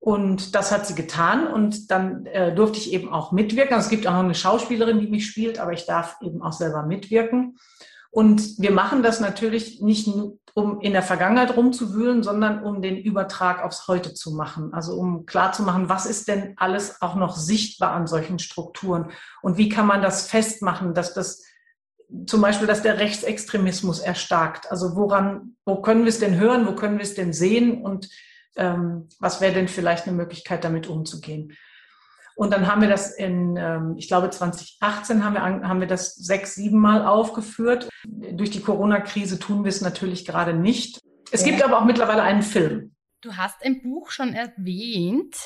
Und 0.00 0.56
das 0.56 0.72
hat 0.72 0.84
sie 0.84 0.96
getan 0.96 1.46
und 1.46 1.92
dann 1.92 2.26
äh, 2.26 2.52
durfte 2.52 2.78
ich 2.78 2.92
eben 2.92 3.12
auch 3.12 3.30
mitwirken. 3.30 3.74
Also 3.74 3.86
es 3.86 3.90
gibt 3.90 4.08
auch 4.08 4.14
noch 4.14 4.24
eine 4.24 4.34
Schauspielerin, 4.34 4.98
die 4.98 5.06
mich 5.06 5.28
spielt, 5.28 5.60
aber 5.60 5.72
ich 5.72 5.86
darf 5.86 6.16
eben 6.20 6.42
auch 6.42 6.52
selber 6.52 6.82
mitwirken. 6.82 7.56
Und 8.10 8.58
wir 8.58 8.72
machen 8.72 9.04
das 9.04 9.20
natürlich 9.20 9.80
nicht 9.80 10.08
nur, 10.08 10.38
um 10.54 10.80
in 10.80 10.92
der 10.92 11.02
Vergangenheit 11.02 11.56
rumzuwühlen, 11.56 12.22
sondern 12.22 12.62
um 12.62 12.82
den 12.82 12.98
Übertrag 12.98 13.62
aufs 13.64 13.88
Heute 13.88 14.14
zu 14.14 14.32
machen. 14.32 14.74
Also 14.74 14.94
um 14.94 15.24
klarzumachen, 15.26 15.88
was 15.88 16.06
ist 16.06 16.28
denn 16.28 16.54
alles 16.56 17.00
auch 17.00 17.14
noch 17.14 17.36
sichtbar 17.36 17.92
an 17.92 18.06
solchen 18.06 18.38
Strukturen 18.38 19.12
und 19.40 19.56
wie 19.56 19.68
kann 19.68 19.86
man 19.86 20.02
das 20.02 20.26
festmachen, 20.26 20.94
dass 20.94 21.14
das 21.14 21.42
zum 22.26 22.42
Beispiel, 22.42 22.66
dass 22.66 22.82
der 22.82 22.98
Rechtsextremismus 22.98 24.00
erstarkt. 24.00 24.70
Also 24.70 24.96
woran, 24.96 25.56
wo 25.64 25.80
können 25.80 26.02
wir 26.02 26.10
es 26.10 26.18
denn 26.18 26.38
hören, 26.38 26.66
wo 26.66 26.74
können 26.74 26.98
wir 26.98 27.04
es 27.04 27.14
denn 27.14 27.32
sehen 27.32 27.82
und 27.82 28.10
ähm, 28.56 29.08
was 29.18 29.40
wäre 29.40 29.54
denn 29.54 29.68
vielleicht 29.68 30.06
eine 30.06 30.16
Möglichkeit, 30.16 30.64
damit 30.64 30.86
umzugehen? 30.86 31.56
Und 32.36 32.52
dann 32.52 32.66
haben 32.66 32.80
wir 32.80 32.88
das 32.88 33.12
in, 33.12 33.56
ähm, 33.56 33.94
ich 33.96 34.08
glaube 34.08 34.30
2018 34.30 35.24
haben 35.24 35.34
wir, 35.34 35.42
haben 35.42 35.80
wir 35.80 35.86
das 35.86 36.14
sechs, 36.14 36.54
sieben 36.54 36.78
Mal 36.78 37.06
aufgeführt. 37.06 37.88
Durch 38.04 38.50
die 38.50 38.60
Corona-Krise 38.60 39.38
tun 39.38 39.64
wir 39.64 39.68
es 39.68 39.80
natürlich 39.80 40.24
gerade 40.24 40.54
nicht. 40.54 41.00
Es 41.30 41.42
ja. 41.44 41.48
gibt 41.48 41.62
aber 41.62 41.78
auch 41.78 41.84
mittlerweile 41.84 42.22
einen 42.22 42.42
Film. 42.42 42.94
Du 43.20 43.36
hast 43.36 43.64
ein 43.64 43.82
Buch 43.82 44.10
schon 44.10 44.34
erwähnt, 44.34 45.36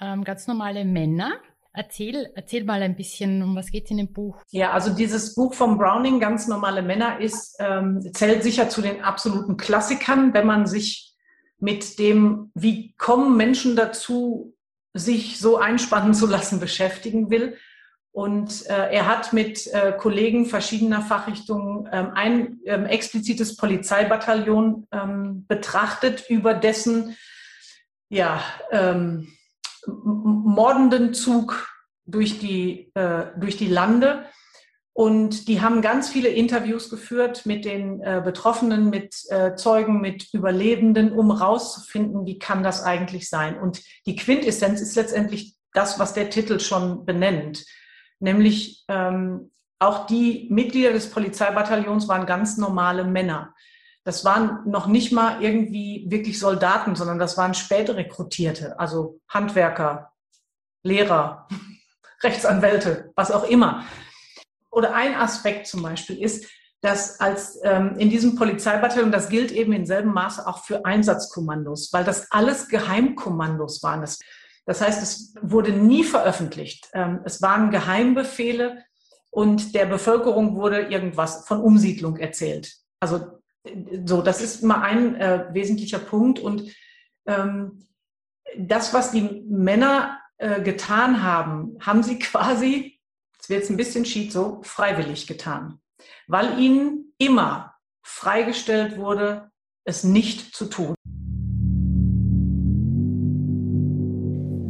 ähm, 0.00 0.24
ganz 0.24 0.46
normale 0.46 0.84
Männer. 0.84 1.32
Erzähl, 1.74 2.30
erzähl 2.34 2.64
mal 2.64 2.82
ein 2.82 2.96
bisschen, 2.96 3.42
um 3.42 3.56
was 3.56 3.70
geht 3.70 3.86
es 3.86 3.90
in 3.90 3.96
dem 3.96 4.12
Buch? 4.12 4.36
Ja, 4.50 4.72
also 4.72 4.94
dieses 4.94 5.34
Buch 5.34 5.54
von 5.54 5.78
Browning, 5.78 6.20
ganz 6.20 6.46
normale 6.46 6.82
Männer, 6.82 7.18
ist, 7.18 7.56
ähm, 7.60 8.02
zählt 8.12 8.42
sicher 8.42 8.68
zu 8.68 8.82
den 8.82 9.02
absoluten 9.02 9.56
Klassikern, 9.56 10.34
wenn 10.34 10.46
man 10.46 10.66
sich 10.66 11.16
mit 11.58 11.98
dem, 11.98 12.50
wie 12.54 12.92
kommen 12.96 13.36
Menschen 13.36 13.74
dazu, 13.74 14.54
sich 14.94 15.38
so 15.38 15.58
einspannen 15.58 16.14
zu 16.14 16.26
lassen, 16.26 16.60
beschäftigen 16.60 17.30
will. 17.30 17.56
Und 18.12 18.66
äh, 18.66 18.92
er 18.92 19.06
hat 19.06 19.32
mit 19.32 19.66
äh, 19.68 19.92
Kollegen 19.92 20.44
verschiedener 20.44 21.00
Fachrichtungen 21.00 21.88
ähm, 21.90 22.10
ein 22.14 22.58
ähm, 22.66 22.84
explizites 22.84 23.56
Polizeibataillon 23.56 24.86
ähm, 24.92 25.46
betrachtet, 25.48 26.28
über 26.28 26.52
dessen 26.52 27.16
ja, 28.10 28.44
ähm, 28.70 29.32
mordenden 29.86 31.14
Zug 31.14 31.72
durch 32.04 32.38
die, 32.38 32.92
äh, 32.94 33.26
durch 33.36 33.56
die 33.56 33.68
Lande 33.68 34.26
und 34.94 35.48
die 35.48 35.62
haben 35.62 35.80
ganz 35.80 36.10
viele 36.10 36.28
Interviews 36.28 36.90
geführt 36.90 37.46
mit 37.46 37.64
den 37.64 38.02
äh, 38.02 38.20
Betroffenen, 38.22 38.90
mit 38.90 39.16
äh, 39.30 39.54
Zeugen, 39.54 40.02
mit 40.02 40.34
Überlebenden, 40.34 41.12
um 41.12 41.30
rauszufinden, 41.30 42.26
wie 42.26 42.38
kann 42.38 42.62
das 42.62 42.82
eigentlich 42.82 43.30
sein. 43.30 43.58
Und 43.58 43.82
die 44.04 44.16
Quintessenz 44.16 44.82
ist 44.82 44.94
letztendlich 44.94 45.56
das, 45.72 45.98
was 45.98 46.12
der 46.12 46.28
Titel 46.28 46.60
schon 46.60 47.06
benennt. 47.06 47.64
Nämlich 48.20 48.84
ähm, 48.88 49.50
auch 49.78 50.06
die 50.06 50.48
Mitglieder 50.50 50.92
des 50.92 51.10
Polizeibataillons 51.10 52.06
waren 52.06 52.26
ganz 52.26 52.58
normale 52.58 53.04
Männer. 53.04 53.54
Das 54.04 54.26
waren 54.26 54.68
noch 54.68 54.88
nicht 54.88 55.10
mal 55.10 55.42
irgendwie 55.42 56.04
wirklich 56.08 56.38
Soldaten, 56.38 56.96
sondern 56.96 57.18
das 57.18 57.38
waren 57.38 57.54
späte 57.54 57.96
Rekrutierte, 57.96 58.78
also 58.78 59.20
Handwerker, 59.28 60.12
Lehrer, 60.82 61.48
Rechtsanwälte, 62.22 63.10
was 63.16 63.30
auch 63.30 63.44
immer 63.44 63.84
oder 64.72 64.94
ein 64.94 65.14
Aspekt 65.14 65.66
zum 65.68 65.82
Beispiel 65.82 66.20
ist, 66.20 66.46
dass 66.80 67.20
als 67.20 67.60
ähm, 67.62 67.94
in 67.98 68.10
diesem 68.10 68.34
Polizeibataillon, 68.34 69.12
das 69.12 69.28
gilt 69.28 69.52
eben 69.52 69.72
in 69.72 69.86
selben 69.86 70.12
Maße 70.12 70.46
auch 70.46 70.64
für 70.64 70.84
Einsatzkommandos, 70.84 71.92
weil 71.92 72.02
das 72.02 72.32
alles 72.32 72.68
Geheimkommandos 72.68 73.82
waren. 73.84 74.00
Das, 74.00 74.18
das 74.66 74.80
heißt, 74.80 75.00
es 75.00 75.34
wurde 75.40 75.70
nie 75.72 76.02
veröffentlicht. 76.02 76.88
Ähm, 76.92 77.20
es 77.24 77.40
waren 77.40 77.70
Geheimbefehle 77.70 78.82
und 79.30 79.76
der 79.76 79.86
Bevölkerung 79.86 80.56
wurde 80.56 80.80
irgendwas 80.80 81.46
von 81.46 81.60
Umsiedlung 81.60 82.16
erzählt. 82.16 82.74
Also 82.98 83.40
so, 84.04 84.22
das 84.22 84.42
ist 84.42 84.62
mal 84.62 84.82
ein 84.82 85.14
äh, 85.16 85.46
wesentlicher 85.52 85.98
Punkt. 85.98 86.40
Und 86.40 86.74
ähm, 87.26 87.86
das, 88.58 88.92
was 88.92 89.12
die 89.12 89.44
Männer 89.48 90.18
äh, 90.38 90.60
getan 90.62 91.22
haben, 91.22 91.76
haben 91.80 92.02
sie 92.02 92.18
quasi, 92.18 93.00
jetzt 93.42 93.50
wird 93.50 93.64
es 93.64 93.70
ein 93.70 93.76
bisschen 93.76 94.04
schizo, 94.04 94.60
freiwillig 94.62 95.26
getan, 95.26 95.80
weil 96.28 96.60
ihnen 96.60 97.12
immer 97.18 97.74
freigestellt 98.00 98.96
wurde, 98.96 99.50
es 99.84 100.04
nicht 100.04 100.54
zu 100.54 100.66
tun. 100.66 100.94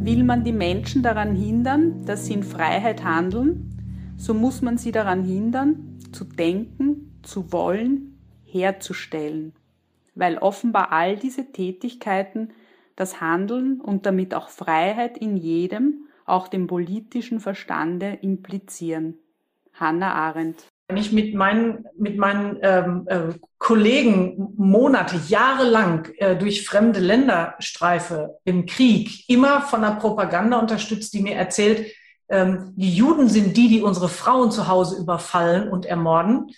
Will 0.03 0.23
man 0.23 0.43
die 0.43 0.51
Menschen 0.51 1.03
daran 1.03 1.35
hindern, 1.35 2.03
dass 2.05 2.25
sie 2.25 2.33
in 2.33 2.43
Freiheit 2.43 3.03
handeln, 3.03 4.15
so 4.17 4.33
muss 4.33 4.63
man 4.63 4.79
sie 4.79 4.91
daran 4.91 5.23
hindern, 5.23 5.99
zu 6.11 6.23
denken, 6.23 7.19
zu 7.21 7.51
wollen, 7.51 8.17
herzustellen, 8.43 9.53
weil 10.15 10.39
offenbar 10.39 10.91
all 10.91 11.15
diese 11.17 11.51
Tätigkeiten 11.51 12.49
das 12.95 13.21
Handeln 13.21 13.79
und 13.79 14.07
damit 14.07 14.33
auch 14.33 14.49
Freiheit 14.49 15.17
in 15.19 15.37
jedem, 15.37 16.07
auch 16.25 16.47
dem 16.47 16.67
politischen 16.67 17.39
Verstande 17.39 18.17
implizieren. 18.21 19.15
Hannah 19.73 20.13
Arendt. 20.13 20.65
Wenn 20.87 20.97
ich 20.97 21.11
mit 21.11 21.33
meinen, 21.33 21.85
mit 21.97 22.17
meinen 22.17 22.59
ähm, 22.61 23.07
äh, 23.07 23.33
Kollegen 23.57 24.53
Monate, 24.57 25.15
Jahre 25.27 25.63
lang 25.63 26.13
äh, 26.17 26.35
durch 26.35 26.65
fremde 26.65 26.99
Länder 26.99 27.55
streife 27.59 28.37
im 28.43 28.65
Krieg, 28.65 29.27
immer 29.29 29.61
von 29.61 29.81
der 29.81 29.95
Propaganda 29.95 30.59
unterstützt, 30.59 31.13
die 31.13 31.21
mir 31.21 31.35
erzählt, 31.35 31.91
ähm, 32.29 32.73
die 32.75 32.93
Juden 32.93 33.29
sind 33.29 33.55
die, 33.57 33.69
die 33.69 33.81
unsere 33.81 34.09
Frauen 34.09 34.51
zu 34.51 34.67
Hause 34.67 34.99
überfallen 35.01 35.69
und 35.69 35.85
ermorden. 35.85 36.51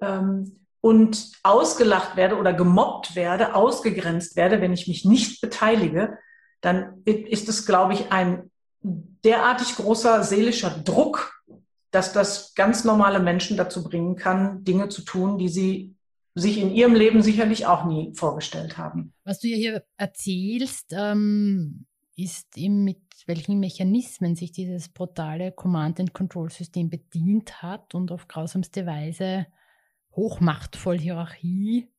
Ähm, 0.00 0.60
und 0.80 1.32
ausgelacht 1.42 2.16
werde 2.16 2.36
oder 2.36 2.52
gemobbt 2.52 3.16
werde, 3.16 3.56
ausgegrenzt 3.56 4.36
werde, 4.36 4.60
wenn 4.60 4.72
ich 4.72 4.86
mich 4.86 5.04
nicht 5.04 5.40
beteilige, 5.40 6.16
dann 6.60 7.02
ist 7.04 7.48
es, 7.48 7.66
glaube 7.66 7.94
ich, 7.94 8.12
ein 8.12 8.52
derartig 8.82 9.76
großer 9.76 10.22
seelischer 10.22 10.70
Druck, 10.70 11.42
dass 11.90 12.12
das 12.12 12.54
ganz 12.54 12.84
normale 12.84 13.20
Menschen 13.20 13.56
dazu 13.56 13.82
bringen 13.82 14.16
kann, 14.16 14.64
Dinge 14.64 14.88
zu 14.88 15.02
tun, 15.02 15.38
die 15.38 15.48
sie 15.48 15.96
sich 16.34 16.58
in 16.58 16.70
ihrem 16.70 16.94
Leben 16.94 17.22
sicherlich 17.22 17.66
auch 17.66 17.86
nie 17.86 18.12
vorgestellt 18.14 18.76
haben. 18.76 19.14
Was 19.24 19.40
du 19.40 19.48
hier 19.48 19.84
erzählst, 19.96 20.92
ähm, 20.92 21.86
ist 22.14 22.56
eben 22.56 22.84
mit 22.84 23.00
welchen 23.26 23.58
Mechanismen 23.58 24.36
sich 24.36 24.52
dieses 24.52 24.88
brutale 24.90 25.52
Command-and-Control-System 25.52 26.90
bedient 26.90 27.62
hat 27.62 27.94
und 27.94 28.12
auf 28.12 28.28
grausamste 28.28 28.86
Weise 28.86 29.46
hochmachtvoll 30.12 30.98
Hierarchie 30.98 31.90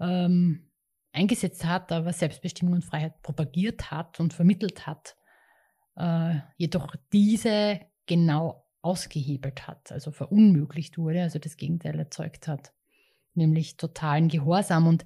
ähm, 0.00 0.70
eingesetzt 1.12 1.64
hat, 1.64 1.92
aber 1.92 2.12
Selbstbestimmung 2.12 2.74
und 2.74 2.84
Freiheit 2.84 3.20
propagiert 3.22 3.90
hat 3.90 4.20
und 4.20 4.32
vermittelt 4.32 4.86
hat, 4.86 5.16
äh, 5.98 6.36
jedoch 6.56 6.94
diese 7.12 7.80
genau 8.06 8.64
ausgehebelt 8.80 9.66
hat, 9.66 9.92
also 9.92 10.12
verunmöglicht 10.12 10.96
wurde, 10.96 11.22
also 11.22 11.38
das 11.38 11.56
Gegenteil 11.56 11.98
erzeugt 11.98 12.48
hat, 12.48 12.72
nämlich 13.34 13.76
totalen 13.76 14.28
Gehorsam. 14.28 14.86
Und 14.86 15.04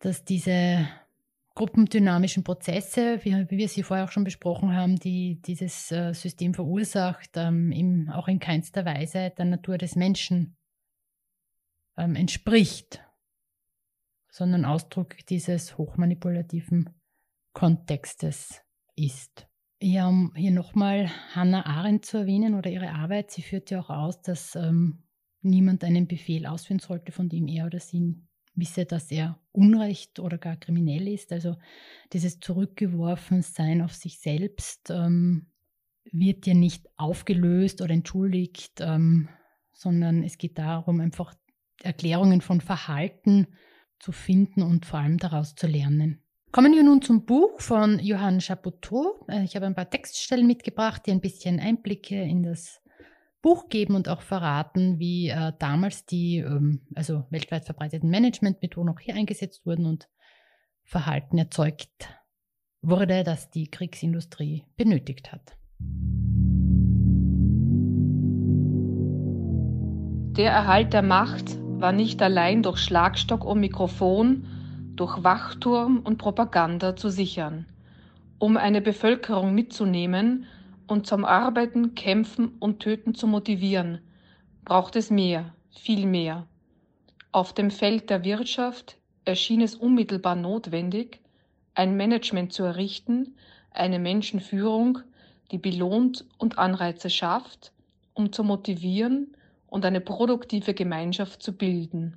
dass 0.00 0.24
diese 0.24 0.88
gruppendynamischen 1.54 2.42
Prozesse, 2.42 3.20
wie, 3.24 3.48
wir 3.50 3.68
sie 3.68 3.82
vorher 3.82 4.06
auch 4.06 4.10
schon 4.10 4.24
besprochen 4.24 4.74
haben, 4.74 4.96
die 4.96 5.40
dieses 5.42 5.92
äh, 5.92 6.12
System 6.12 6.54
verursacht, 6.54 7.30
ähm, 7.36 8.10
auch 8.12 8.26
in 8.26 8.40
keinster 8.40 8.84
Weise 8.84 9.30
der 9.36 9.44
Natur 9.44 9.78
des 9.78 9.94
Menschen 9.94 10.56
ähm, 11.96 12.16
entspricht, 12.16 13.04
sondern 14.30 14.64
Ausdruck 14.64 15.16
dieses 15.28 15.78
hochmanipulativen 15.78 16.90
Kontextes 17.52 18.63
ist. 18.96 19.46
Ja, 19.80 20.08
um 20.08 20.32
hier 20.34 20.50
nochmal 20.50 21.10
Hannah 21.34 21.66
Arendt 21.66 22.06
zu 22.06 22.18
erwähnen 22.18 22.54
oder 22.54 22.70
ihre 22.70 22.92
Arbeit, 22.92 23.30
sie 23.30 23.42
führt 23.42 23.70
ja 23.70 23.80
auch 23.80 23.90
aus, 23.90 24.22
dass 24.22 24.54
ähm, 24.54 25.02
niemand 25.42 25.84
einen 25.84 26.08
Befehl 26.08 26.46
ausführen 26.46 26.78
sollte, 26.78 27.12
von 27.12 27.28
dem 27.28 27.46
er 27.48 27.66
oder 27.66 27.80
sie 27.80 28.14
wisse, 28.54 28.86
dass 28.86 29.10
er 29.10 29.40
unrecht 29.52 30.20
oder 30.20 30.38
gar 30.38 30.56
kriminell 30.56 31.08
ist. 31.08 31.32
Also 31.32 31.56
dieses 32.12 32.40
Zurückgeworfensein 32.40 33.82
auf 33.82 33.92
sich 33.92 34.20
selbst 34.20 34.90
ähm, 34.90 35.50
wird 36.10 36.46
ja 36.46 36.54
nicht 36.54 36.88
aufgelöst 36.96 37.82
oder 37.82 37.92
entschuldigt, 37.92 38.80
ähm, 38.80 39.28
sondern 39.72 40.22
es 40.22 40.38
geht 40.38 40.58
darum, 40.58 41.00
einfach 41.00 41.34
Erklärungen 41.82 42.40
von 42.40 42.60
Verhalten 42.60 43.48
zu 43.98 44.12
finden 44.12 44.62
und 44.62 44.86
vor 44.86 45.00
allem 45.00 45.18
daraus 45.18 45.54
zu 45.54 45.66
lernen. 45.66 46.23
Kommen 46.54 46.72
wir 46.72 46.84
nun 46.84 47.02
zum 47.02 47.24
Buch 47.24 47.60
von 47.60 47.98
Johann 47.98 48.38
Chapoteau. 48.38 49.26
Äh, 49.26 49.42
ich 49.42 49.56
habe 49.56 49.66
ein 49.66 49.74
paar 49.74 49.90
Textstellen 49.90 50.46
mitgebracht, 50.46 51.02
die 51.04 51.10
ein 51.10 51.20
bisschen 51.20 51.58
Einblicke 51.58 52.14
in 52.14 52.44
das 52.44 52.80
Buch 53.42 53.68
geben 53.68 53.96
und 53.96 54.08
auch 54.08 54.20
verraten, 54.20 55.00
wie 55.00 55.30
äh, 55.30 55.52
damals 55.58 56.06
die 56.06 56.38
ähm, 56.38 56.82
also 56.94 57.24
weltweit 57.30 57.64
verbreiteten 57.64 58.08
Managementmethoden 58.08 58.88
auch 58.88 59.00
hier 59.00 59.16
eingesetzt 59.16 59.66
wurden 59.66 59.84
und 59.84 60.08
Verhalten 60.84 61.38
erzeugt 61.38 62.08
wurde, 62.82 63.24
das 63.24 63.50
die 63.50 63.66
Kriegsindustrie 63.66 64.62
benötigt 64.76 65.32
hat. 65.32 65.56
Der 70.36 70.52
Erhalt 70.52 70.92
der 70.92 71.02
Macht 71.02 71.58
war 71.80 71.90
nicht 71.90 72.22
allein 72.22 72.62
durch 72.62 72.78
Schlagstock 72.78 73.44
und 73.44 73.58
Mikrofon, 73.58 74.46
durch 74.96 75.24
Wachturm 75.24 76.00
und 76.00 76.18
Propaganda 76.18 76.96
zu 76.96 77.08
sichern. 77.08 77.66
Um 78.38 78.56
eine 78.56 78.80
Bevölkerung 78.80 79.54
mitzunehmen 79.54 80.46
und 80.86 81.06
zum 81.06 81.24
Arbeiten, 81.24 81.94
Kämpfen 81.94 82.52
und 82.58 82.80
Töten 82.80 83.14
zu 83.14 83.26
motivieren, 83.26 84.00
braucht 84.64 84.96
es 84.96 85.10
mehr, 85.10 85.54
viel 85.70 86.06
mehr. 86.06 86.46
Auf 87.32 87.52
dem 87.52 87.70
Feld 87.70 88.10
der 88.10 88.24
Wirtschaft 88.24 88.96
erschien 89.24 89.60
es 89.60 89.74
unmittelbar 89.74 90.36
notwendig, 90.36 91.20
ein 91.74 91.96
Management 91.96 92.52
zu 92.52 92.62
errichten, 92.62 93.34
eine 93.70 93.98
Menschenführung, 93.98 95.00
die 95.50 95.58
belohnt 95.58 96.24
und 96.38 96.58
Anreize 96.58 97.10
schafft, 97.10 97.72
um 98.12 98.32
zu 98.32 98.44
motivieren 98.44 99.36
und 99.66 99.84
eine 99.84 100.00
produktive 100.00 100.74
Gemeinschaft 100.74 101.42
zu 101.42 101.52
bilden. 101.56 102.16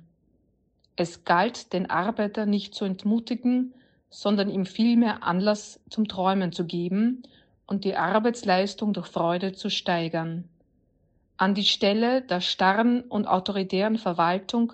Es 1.00 1.24
galt, 1.24 1.72
den 1.74 1.88
Arbeiter 1.88 2.44
nicht 2.44 2.74
zu 2.74 2.84
entmutigen, 2.84 3.72
sondern 4.10 4.50
ihm 4.50 4.66
vielmehr 4.66 5.22
Anlass 5.22 5.78
zum 5.88 6.08
Träumen 6.08 6.50
zu 6.50 6.66
geben 6.66 7.22
und 7.68 7.84
die 7.84 7.94
Arbeitsleistung 7.94 8.92
durch 8.92 9.06
Freude 9.06 9.52
zu 9.52 9.70
steigern. 9.70 10.48
An 11.36 11.54
die 11.54 11.62
Stelle 11.62 12.22
der 12.22 12.40
starren 12.40 13.02
und 13.02 13.28
autoritären 13.28 13.96
Verwaltung 13.96 14.72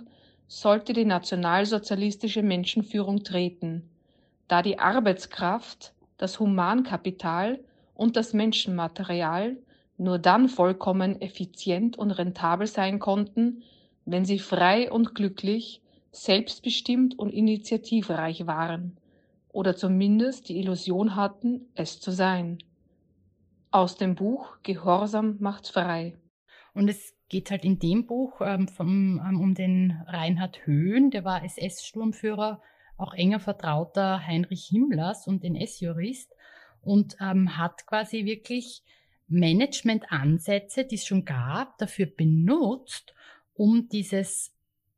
sollte 0.48 0.94
die 0.94 1.04
nationalsozialistische 1.04 2.42
Menschenführung 2.42 3.22
treten, 3.22 3.90
da 4.48 4.62
die 4.62 4.78
Arbeitskraft, 4.78 5.92
das 6.16 6.40
Humankapital 6.40 7.60
und 7.92 8.16
das 8.16 8.32
Menschenmaterial 8.32 9.58
nur 9.98 10.18
dann 10.18 10.48
vollkommen 10.48 11.20
effizient 11.20 11.98
und 11.98 12.12
rentabel 12.12 12.66
sein 12.66 12.98
konnten, 12.98 13.62
wenn 14.06 14.24
sie 14.24 14.38
frei 14.38 14.90
und 14.90 15.14
glücklich, 15.14 15.82
selbstbestimmt 16.14 17.18
und 17.18 17.30
initiativreich 17.30 18.46
waren 18.46 18.96
oder 19.48 19.76
zumindest 19.76 20.48
die 20.48 20.58
Illusion 20.58 21.16
hatten, 21.16 21.68
es 21.74 22.00
zu 22.00 22.10
sein. 22.10 22.58
Aus 23.70 23.96
dem 23.96 24.14
Buch 24.14 24.56
Gehorsam 24.62 25.36
macht 25.40 25.68
frei. 25.68 26.16
Und 26.74 26.88
es 26.88 27.14
geht 27.28 27.50
halt 27.50 27.64
in 27.64 27.78
dem 27.78 28.06
Buch 28.06 28.40
ähm, 28.40 28.68
vom, 28.68 29.20
ähm, 29.24 29.40
um 29.40 29.54
den 29.54 30.02
Reinhard 30.06 30.66
Höhn, 30.66 31.10
der 31.10 31.24
war 31.24 31.44
SS-Sturmführer, 31.44 32.60
auch 32.96 33.14
enger 33.14 33.40
Vertrauter 33.40 34.24
Heinrich 34.24 34.66
Himmlers 34.66 35.26
und 35.26 35.44
NS-Jurist 35.44 36.32
und 36.80 37.16
ähm, 37.20 37.56
hat 37.56 37.86
quasi 37.86 38.24
wirklich 38.24 38.82
Management-Ansätze, 39.28 40.84
die 40.84 40.96
es 40.96 41.06
schon 41.06 41.24
gab, 41.24 41.78
dafür 41.78 42.06
benutzt, 42.06 43.14
um 43.54 43.88
dieses 43.88 44.53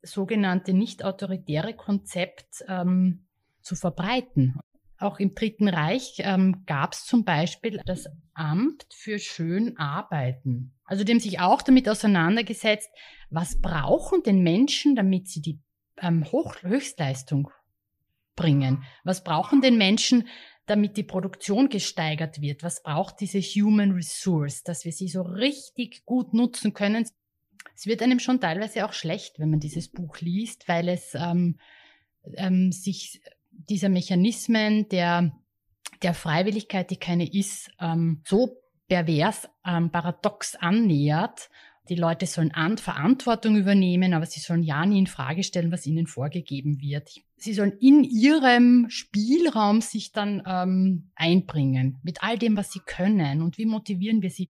sogenannte 0.06 0.72
nicht 0.72 1.04
autoritäre 1.04 1.74
Konzept 1.74 2.64
ähm, 2.68 3.26
zu 3.60 3.74
verbreiten. 3.74 4.58
Auch 4.98 5.18
im 5.18 5.34
Dritten 5.34 5.68
Reich 5.68 6.16
ähm, 6.20 6.64
gab 6.64 6.94
es 6.94 7.04
zum 7.04 7.24
Beispiel 7.24 7.80
das 7.84 8.06
Amt 8.32 8.86
für 8.90 9.18
schön 9.18 9.76
Arbeiten. 9.76 10.74
Also 10.84 11.04
haben 11.04 11.20
sich 11.20 11.40
auch 11.40 11.60
damit 11.60 11.88
auseinandergesetzt, 11.88 12.88
was 13.28 13.60
brauchen 13.60 14.22
denn 14.22 14.42
Menschen, 14.42 14.96
damit 14.96 15.28
sie 15.28 15.42
die 15.42 15.60
ähm, 16.00 16.24
Hoch 16.32 16.62
Höchstleistung 16.62 17.50
bringen? 18.36 18.84
Was 19.04 19.22
brauchen 19.24 19.60
denn 19.60 19.76
Menschen, 19.76 20.28
damit 20.66 20.96
die 20.96 21.02
Produktion 21.02 21.68
gesteigert 21.68 22.40
wird? 22.40 22.62
Was 22.62 22.82
braucht 22.82 23.20
diese 23.20 23.40
Human 23.40 23.92
Resource, 23.92 24.62
dass 24.62 24.84
wir 24.84 24.92
sie 24.92 25.08
so 25.08 25.22
richtig 25.22 26.04
gut 26.06 26.34
nutzen 26.34 26.72
können? 26.72 27.06
Es 27.74 27.86
wird 27.86 28.02
einem 28.02 28.20
schon 28.20 28.40
teilweise 28.40 28.84
auch 28.86 28.92
schlecht, 28.92 29.38
wenn 29.38 29.50
man 29.50 29.60
dieses 29.60 29.88
Buch 29.88 30.20
liest, 30.20 30.68
weil 30.68 30.88
es 30.88 31.14
ähm, 31.14 31.58
ähm, 32.34 32.72
sich 32.72 33.20
dieser 33.50 33.88
Mechanismen 33.88 34.88
der, 34.88 35.32
der 36.02 36.14
Freiwilligkeit, 36.14 36.90
die 36.90 36.96
keine 36.96 37.30
ist, 37.32 37.70
ähm, 37.80 38.22
so 38.24 38.60
pervers, 38.88 39.48
ähm, 39.66 39.90
paradox 39.90 40.54
annähert. 40.56 41.50
Die 41.88 41.94
Leute 41.94 42.26
sollen 42.26 42.52
an 42.52 42.78
Verantwortung 42.78 43.56
übernehmen, 43.56 44.12
aber 44.12 44.26
sie 44.26 44.40
sollen 44.40 44.64
ja 44.64 44.84
nie 44.84 44.98
in 44.98 45.06
Frage 45.06 45.44
stellen, 45.44 45.70
was 45.70 45.86
ihnen 45.86 46.08
vorgegeben 46.08 46.80
wird. 46.80 47.10
Sie 47.36 47.54
sollen 47.54 47.78
in 47.78 48.02
ihrem 48.02 48.86
Spielraum 48.88 49.80
sich 49.80 50.10
dann 50.10 50.42
ähm, 50.46 51.10
einbringen 51.14 51.98
mit 52.02 52.22
all 52.22 52.38
dem, 52.38 52.56
was 52.56 52.72
sie 52.72 52.80
können. 52.84 53.40
Und 53.40 53.56
wie 53.56 53.66
motivieren 53.66 54.20
wir 54.20 54.30
sie? 54.30 54.50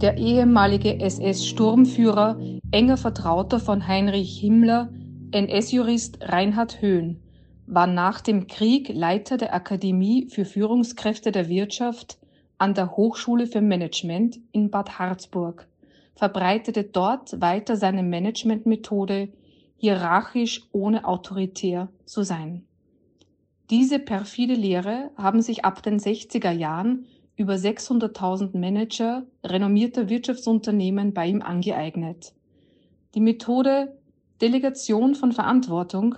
Der 0.00 0.16
ehemalige 0.16 0.98
SS-Sturmführer, 0.98 2.40
enger 2.70 2.96
Vertrauter 2.96 3.60
von 3.60 3.86
Heinrich 3.86 4.40
Himmler, 4.40 4.88
NS-Jurist 5.30 6.20
Reinhard 6.22 6.80
Höhn, 6.80 7.20
war 7.66 7.86
nach 7.86 8.22
dem 8.22 8.46
Krieg 8.46 8.88
Leiter 8.88 9.36
der 9.36 9.52
Akademie 9.54 10.26
für 10.30 10.46
Führungskräfte 10.46 11.32
der 11.32 11.50
Wirtschaft 11.50 12.18
an 12.56 12.72
der 12.72 12.96
Hochschule 12.96 13.46
für 13.46 13.60
Management 13.60 14.40
in 14.52 14.70
Bad 14.70 14.98
Harzburg, 14.98 15.68
verbreitete 16.14 16.84
dort 16.84 17.38
weiter 17.42 17.76
seine 17.76 18.02
Managementmethode, 18.02 19.28
hierarchisch 19.76 20.62
ohne 20.72 21.04
autoritär 21.04 21.88
zu 22.06 22.22
sein. 22.22 22.64
Diese 23.68 23.98
perfide 23.98 24.54
Lehre 24.54 25.10
haben 25.16 25.42
sich 25.42 25.66
ab 25.66 25.82
den 25.82 25.98
60er 25.98 26.52
Jahren 26.52 27.04
über 27.40 27.54
600.000 27.54 28.54
Manager 28.58 29.26
renommierter 29.42 30.10
Wirtschaftsunternehmen 30.10 31.14
bei 31.14 31.26
ihm 31.26 31.40
angeeignet. 31.40 32.34
Die 33.14 33.20
Methode 33.20 33.96
Delegation 34.42 35.14
von 35.14 35.32
Verantwortung 35.32 36.16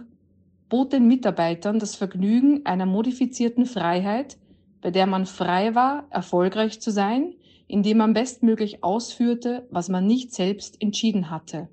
bot 0.69 0.93
den 0.93 1.07
Mitarbeitern 1.07 1.79
das 1.79 1.95
Vergnügen 1.95 2.67
einer 2.67 2.87
modifizierten 2.87 3.67
Freiheit, 3.67 4.37
bei 4.81 4.91
der 4.91 5.07
man 5.07 5.27
frei 5.27 5.77
war, 5.77 6.09
erfolgreich 6.11 6.81
zu 6.81 6.91
sein, 6.91 7.35
indem 7.69 7.99
man 7.99 8.15
bestmöglich 8.15 8.83
ausführte, 8.83 9.69
was 9.71 9.89
man 9.89 10.05
nicht 10.05 10.35
selbst 10.35 10.83
entschieden 10.83 11.31
hatte. 11.31 11.69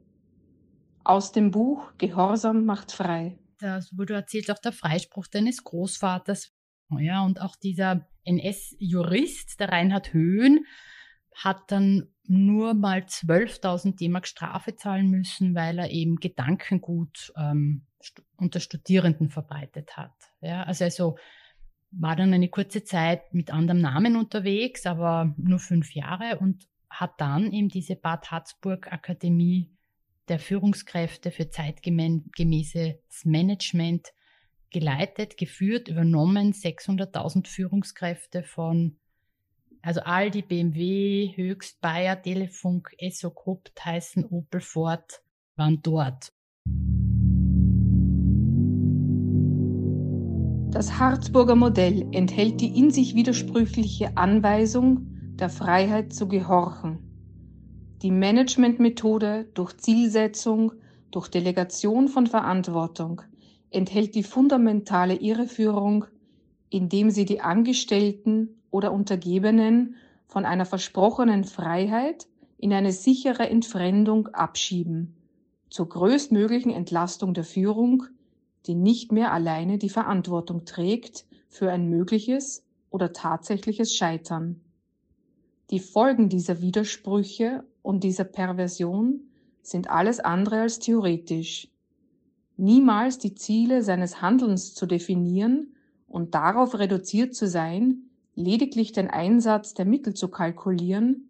Aus 1.04 1.32
dem 1.32 1.50
Buch 1.50 1.92
Gehorsam 1.98 2.66
macht 2.66 2.92
frei. 2.92 3.40
Das 3.60 3.98
wurde 3.98 4.14
erzählt 4.14 4.52
auch 4.52 4.60
der 4.60 4.74
Freispruch 4.74 5.26
deines 5.26 5.64
Großvaters. 5.64 6.52
Ja, 6.98 7.24
und 7.24 7.42
auch 7.42 7.56
dieser 7.56 8.08
NS-Jurist, 8.24 9.60
der 9.60 9.70
Reinhard 9.70 10.14
Höhn, 10.14 10.66
hat 11.34 11.72
dann 11.72 12.08
nur 12.24 12.74
mal 12.74 13.00
12.000 13.00 13.98
D-Mark 13.98 14.28
Strafe 14.28 14.76
zahlen 14.76 15.10
müssen, 15.10 15.56
weil 15.56 15.80
er 15.80 15.90
eben 15.90 16.18
Gedankengut 16.18 17.32
ähm, 17.38 17.86
st 18.02 18.22
unter 18.38 18.60
Studierenden 18.60 19.30
verbreitet 19.30 19.98
hat. 19.98 20.14
Ja, 20.42 20.64
also, 20.64 20.86
also 20.86 21.18
war 21.92 22.16
dann 22.16 22.34
eine 22.34 22.50
kurze 22.50 22.84
Zeit 22.84 23.34
mit 23.34 23.52
anderem 23.52 23.82
Namen 23.82 24.16
unterwegs, 24.16 24.86
aber 24.86 25.34
nur 25.38 25.60
fünf 25.60 25.94
Jahre 25.94 26.40
und 26.40 26.68
hat 26.90 27.20
dann 27.20 27.52
eben 27.52 27.70
diese 27.70 27.96
Bad 27.96 28.32
Harzburg 28.32 28.92
Akademie 28.92 29.72
der 30.28 30.40
Führungskräfte 30.40 31.32
für 31.32 31.50
zeitgemäßes 31.50 33.26
Management 33.26 34.14
geleitet, 34.72 35.38
geführt, 35.38 35.88
übernommen, 35.88 36.54
600.000 36.54 37.48
Führungskräfte 37.48 38.44
von, 38.44 38.98
also 39.82 40.02
Aldi, 40.02 40.42
BMW, 40.42 41.34
Höchst, 41.36 41.82
Bayer, 41.82 42.22
Telefunk, 42.22 42.94
Esso 42.98 43.32
Group, 43.32 43.70
Tyson, 43.76 44.26
Opel, 44.26 44.62
Ford 44.62 45.22
waren 45.56 45.82
dort. 45.82 46.34
Das 50.72 51.00
Harzburger 51.00 51.56
Modell 51.56 52.08
enthält 52.12 52.62
die 52.62 52.78
in 52.78 52.92
sich 52.92 53.16
widersprüchliche 53.16 54.16
Anweisung 54.18 55.08
der 55.36 55.50
Freiheit 55.50 56.14
zu 56.14 56.28
gehorchen. 56.28 57.00
Die 58.04 58.12
Managementmethode 58.12 59.50
durch 59.56 59.76
Zielsetzung, 59.78 60.74
durch 61.12 61.28
Delegation 61.28 62.08
von 62.08 62.28
Verantwortung 62.28 63.24
enthält 63.72 64.16
die 64.16 64.24
fundamentale 64.24 65.16
Irreführung, 65.16 66.06
indem 66.70 67.10
sie 67.10 67.26
die 67.26 67.42
Angestellten 67.42 68.62
oder 68.72 68.92
Untergebenen 68.92 69.96
von 70.28 70.46
einer 70.46 70.66
versprochenen 70.66 71.44
Freiheit 71.44 72.28
in 72.58 72.74
eine 72.74 72.92
sichere 72.92 73.50
Entfremdung 73.50 74.28
abschieben, 74.28 75.16
zur 75.70 75.90
größtmöglichen 75.90 76.72
Entlastung 76.72 77.34
der 77.34 77.44
Führung, 77.44 78.04
die 78.66 78.76
nicht 78.76 79.12
mehr 79.12 79.32
alleine 79.32 79.78
die 79.78 79.90
Verantwortung 79.90 80.66
trägt 80.66 81.26
für 81.48 81.72
ein 81.72 81.90
mögliches 81.90 82.66
oder 82.90 83.14
tatsächliches 83.14 83.96
Scheitern. 83.96 84.62
Die 85.70 85.80
Folgen 85.80 86.30
dieser 86.30 86.62
Widersprüche 86.62 87.64
und 87.82 88.04
dieser 88.04 88.24
Perversion 88.24 89.22
sind 89.62 89.90
alles 89.90 90.20
andere 90.20 90.62
als 90.62 90.80
theoretisch 90.80 91.70
niemals 92.60 93.18
die 93.18 93.36
Ziele 93.36 93.82
seines 93.84 94.22
Handelns 94.22 94.74
zu 94.74 94.86
definieren 94.86 95.76
und 96.08 96.36
darauf 96.36 96.78
reduziert 96.78 97.36
zu 97.36 97.48
sein, 97.48 98.10
lediglich 98.36 98.92
den 98.92 99.10
Einsatz 99.10 99.74
der 99.74 99.86
Mittel 99.86 100.14
zu 100.14 100.28
kalkulieren, 100.30 101.30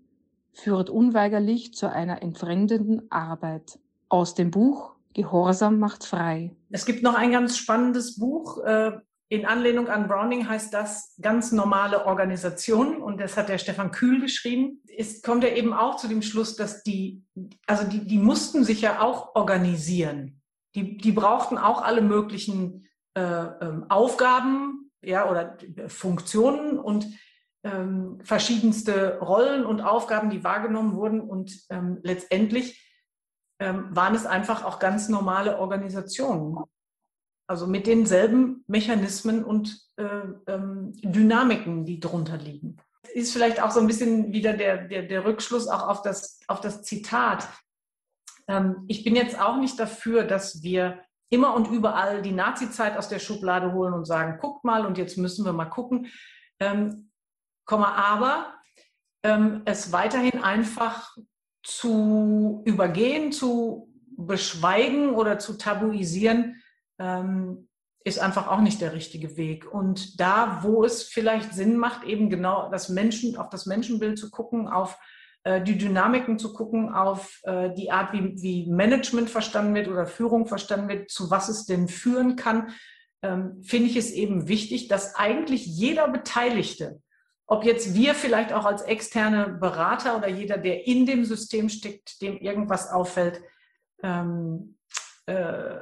führt 0.51 0.89
unweigerlich 0.89 1.73
zu 1.73 1.91
einer 1.91 2.21
entfremdenden 2.21 3.11
Arbeit. 3.11 3.79
Aus 4.09 4.33
dem 4.35 4.51
Buch 4.51 4.95
Gehorsam 5.13 5.79
macht 5.79 6.05
frei. 6.05 6.51
Es 6.69 6.85
gibt 6.85 7.03
noch 7.03 7.15
ein 7.15 7.31
ganz 7.31 7.57
spannendes 7.57 8.17
Buch. 8.19 8.63
Äh, 8.63 8.91
in 9.27 9.45
Anlehnung 9.45 9.87
an 9.87 10.07
Browning 10.07 10.47
heißt 10.47 10.73
das 10.73 11.15
ganz 11.21 11.51
normale 11.51 12.05
Organisation 12.05 13.01
und 13.01 13.19
das 13.19 13.37
hat 13.37 13.49
der 13.49 13.57
Stefan 13.57 13.91
Kühl 13.91 14.21
geschrieben. 14.21 14.81
Ist, 14.87 15.23
kommt 15.23 15.43
er 15.43 15.55
eben 15.55 15.73
auch 15.73 15.97
zu 15.97 16.07
dem 16.07 16.21
Schluss, 16.21 16.55
dass 16.55 16.83
die, 16.83 17.23
also 17.67 17.87
die, 17.87 18.05
die 18.05 18.17
mussten 18.17 18.63
sich 18.63 18.81
ja 18.81 19.01
auch 19.01 19.35
organisieren 19.35 20.38
die, 20.75 20.97
die 20.97 21.11
brauchten 21.11 21.57
auch 21.57 21.81
alle 21.81 22.01
möglichen 22.01 22.87
äh, 23.15 23.21
ähm, 23.21 23.85
Aufgaben 23.89 24.91
ja, 25.01 25.29
oder 25.29 25.57
Funktionen 25.87 26.77
und 26.77 27.07
ähm, 27.63 28.19
verschiedenste 28.23 29.19
Rollen 29.19 29.65
und 29.65 29.81
Aufgaben, 29.81 30.29
die 30.29 30.43
wahrgenommen 30.43 30.95
wurden. 30.95 31.21
Und 31.21 31.65
ähm, 31.69 31.99
letztendlich 32.03 32.85
ähm, 33.59 33.87
waren 33.89 34.15
es 34.15 34.25
einfach 34.25 34.63
auch 34.63 34.79
ganz 34.79 35.09
normale 35.09 35.59
Organisationen. 35.59 36.57
Also 37.47 37.65
mit 37.65 37.87
denselben 37.87 38.63
Mechanismen 38.67 39.43
und 39.43 39.81
äh, 39.97 40.03
ähm, 40.47 40.93
Dynamiken, 41.01 41.85
die 41.85 41.99
drunter 41.99 42.37
liegen. 42.37 42.77
Ist 43.13 43.33
vielleicht 43.33 43.61
auch 43.61 43.71
so 43.71 43.79
ein 43.79 43.87
bisschen 43.87 44.31
wieder 44.31 44.53
der, 44.53 44.87
der, 44.87 45.03
der 45.03 45.25
Rückschluss 45.25 45.67
auch 45.67 45.87
auf 45.87 46.03
das, 46.03 46.39
auf 46.47 46.61
das 46.61 46.83
Zitat. 46.83 47.47
Ähm, 48.49 48.83
ich 48.87 49.03
bin 49.03 49.15
jetzt 49.15 49.39
auch 49.39 49.57
nicht 49.57 49.79
dafür, 49.79 50.23
dass 50.25 50.63
wir 50.63 50.99
immer 51.29 51.53
und 51.53 51.67
überall 51.67 52.21
die 52.21 52.31
Nazi-Zeit 52.31 52.97
aus 52.97 53.07
der 53.07 53.19
Schublade 53.19 53.71
holen 53.71 53.93
und 53.93 54.05
sagen, 54.05 54.39
guckt 54.41 54.65
mal 54.65 54.85
und 54.85 54.97
jetzt 54.97 55.17
müssen 55.17 55.45
wir 55.45 55.53
mal 55.53 55.65
gucken. 55.65 56.07
Ähm, 56.59 57.11
aber 57.65 58.53
ähm, 59.23 59.61
es 59.65 59.91
weiterhin 59.91 60.43
einfach 60.43 61.15
zu 61.61 62.63
übergehen, 62.65 63.31
zu 63.31 63.93
beschweigen 64.17 65.11
oder 65.11 65.37
zu 65.37 65.53
tabuisieren, 65.53 66.61
ähm, 66.97 67.69
ist 68.03 68.17
einfach 68.19 68.47
auch 68.47 68.61
nicht 68.61 68.81
der 68.81 68.93
richtige 68.93 69.37
Weg. 69.37 69.71
Und 69.71 70.19
da, 70.19 70.63
wo 70.63 70.83
es 70.83 71.03
vielleicht 71.03 71.53
Sinn 71.53 71.77
macht, 71.77 72.05
eben 72.05 72.31
genau 72.31 72.71
das 72.71 72.89
Menschen, 72.89 73.37
auf 73.37 73.49
das 73.49 73.67
Menschenbild 73.67 74.17
zu 74.17 74.31
gucken, 74.31 74.67
auf 74.67 74.97
die 75.63 75.77
Dynamiken 75.77 76.37
zu 76.37 76.53
gucken, 76.53 76.93
auf 76.93 77.39
äh, 77.43 77.73
die 77.73 77.91
Art, 77.91 78.13
wie, 78.13 78.41
wie 78.41 78.69
Management 78.69 79.29
verstanden 79.29 79.73
wird 79.73 79.87
oder 79.87 80.05
Führung 80.05 80.45
verstanden 80.45 80.89
wird, 80.89 81.09
zu 81.09 81.31
was 81.31 81.49
es 81.49 81.65
denn 81.65 81.87
führen 81.87 82.35
kann, 82.35 82.73
ähm, 83.21 83.61
finde 83.63 83.89
ich 83.89 83.95
es 83.95 84.11
eben 84.11 84.47
wichtig, 84.47 84.87
dass 84.87 85.15
eigentlich 85.15 85.65
jeder 85.65 86.07
Beteiligte, 86.07 87.01
ob 87.47 87.63
jetzt 87.63 87.95
wir 87.95 88.15
vielleicht 88.15 88.53
auch 88.53 88.65
als 88.65 88.81
externe 88.83 89.49
Berater 89.49 90.17
oder 90.17 90.27
jeder, 90.27 90.57
der 90.57 90.85
in 90.87 91.05
dem 91.05 91.25
System 91.25 91.69
steckt, 91.69 92.21
dem 92.21 92.37
irgendwas 92.37 92.89
auffällt, 92.91 93.41
ähm, 94.03 94.77
äh, 95.25 95.77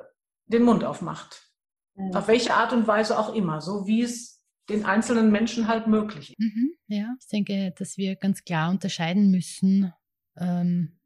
den 0.46 0.64
Mund 0.64 0.84
aufmacht. 0.84 1.48
Mhm. 1.96 2.16
Auf 2.16 2.28
welche 2.28 2.54
Art 2.54 2.74
und 2.74 2.88
Weise 2.88 3.18
auch 3.20 3.34
immer, 3.34 3.62
so 3.62 3.86
wie 3.86 4.02
es 4.02 4.37
den 4.70 4.86
einzelnen 4.86 5.32
Menschen 5.32 5.68
halt 5.68 5.88
möglich. 5.88 6.34
Mhm, 6.38 6.72
ja, 6.88 7.16
ich 7.20 7.28
denke, 7.28 7.74
dass 7.78 7.98
wir 7.98 8.16
ganz 8.16 8.44
klar 8.44 8.70
unterscheiden 8.70 9.32
müssen, 9.32 9.94
ähm, 10.38 11.00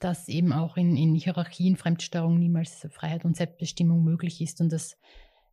dass 0.00 0.28
eben 0.28 0.52
auch 0.52 0.76
in, 0.76 0.96
in 0.96 1.14
Hierarchien 1.14 1.76
Fremdsteuerung 1.76 2.38
niemals 2.38 2.86
Freiheit 2.90 3.24
und 3.24 3.36
Selbstbestimmung 3.36 4.02
möglich 4.02 4.40
ist 4.40 4.60
und 4.60 4.72
dass 4.72 4.96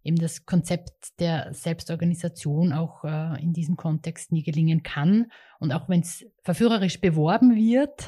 eben 0.03 0.17
das 0.17 0.45
Konzept 0.45 1.19
der 1.19 1.53
Selbstorganisation 1.53 2.73
auch 2.73 3.03
äh, 3.03 3.41
in 3.41 3.53
diesem 3.53 3.77
Kontext 3.77 4.31
nie 4.31 4.43
gelingen 4.43 4.83
kann. 4.83 5.31
Und 5.59 5.71
auch 5.71 5.89
wenn 5.89 6.01
es 6.01 6.25
verführerisch 6.43 6.99
beworben 6.99 7.55
wird, 7.55 8.07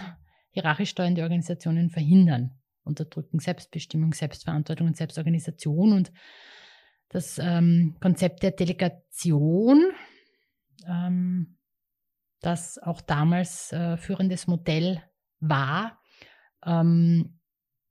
hierarchisch 0.49 0.89
steuernde 0.89 1.21
Organisationen 1.21 1.89
verhindern, 1.89 2.51
unterdrücken 2.83 3.39
Selbstbestimmung, 3.39 4.13
Selbstverantwortung 4.13 4.87
und 4.87 4.97
Selbstorganisation. 4.97 5.93
Und 5.93 6.11
das 7.13 7.37
ähm, 7.37 7.95
Konzept 8.01 8.41
der 8.41 8.51
Delegation, 8.51 9.91
ähm, 10.87 11.57
das 12.41 12.79
auch 12.79 13.01
damals 13.01 13.71
äh, 13.71 13.97
führendes 13.97 14.47
Modell 14.47 15.03
war, 15.39 16.01
ähm, 16.65 17.39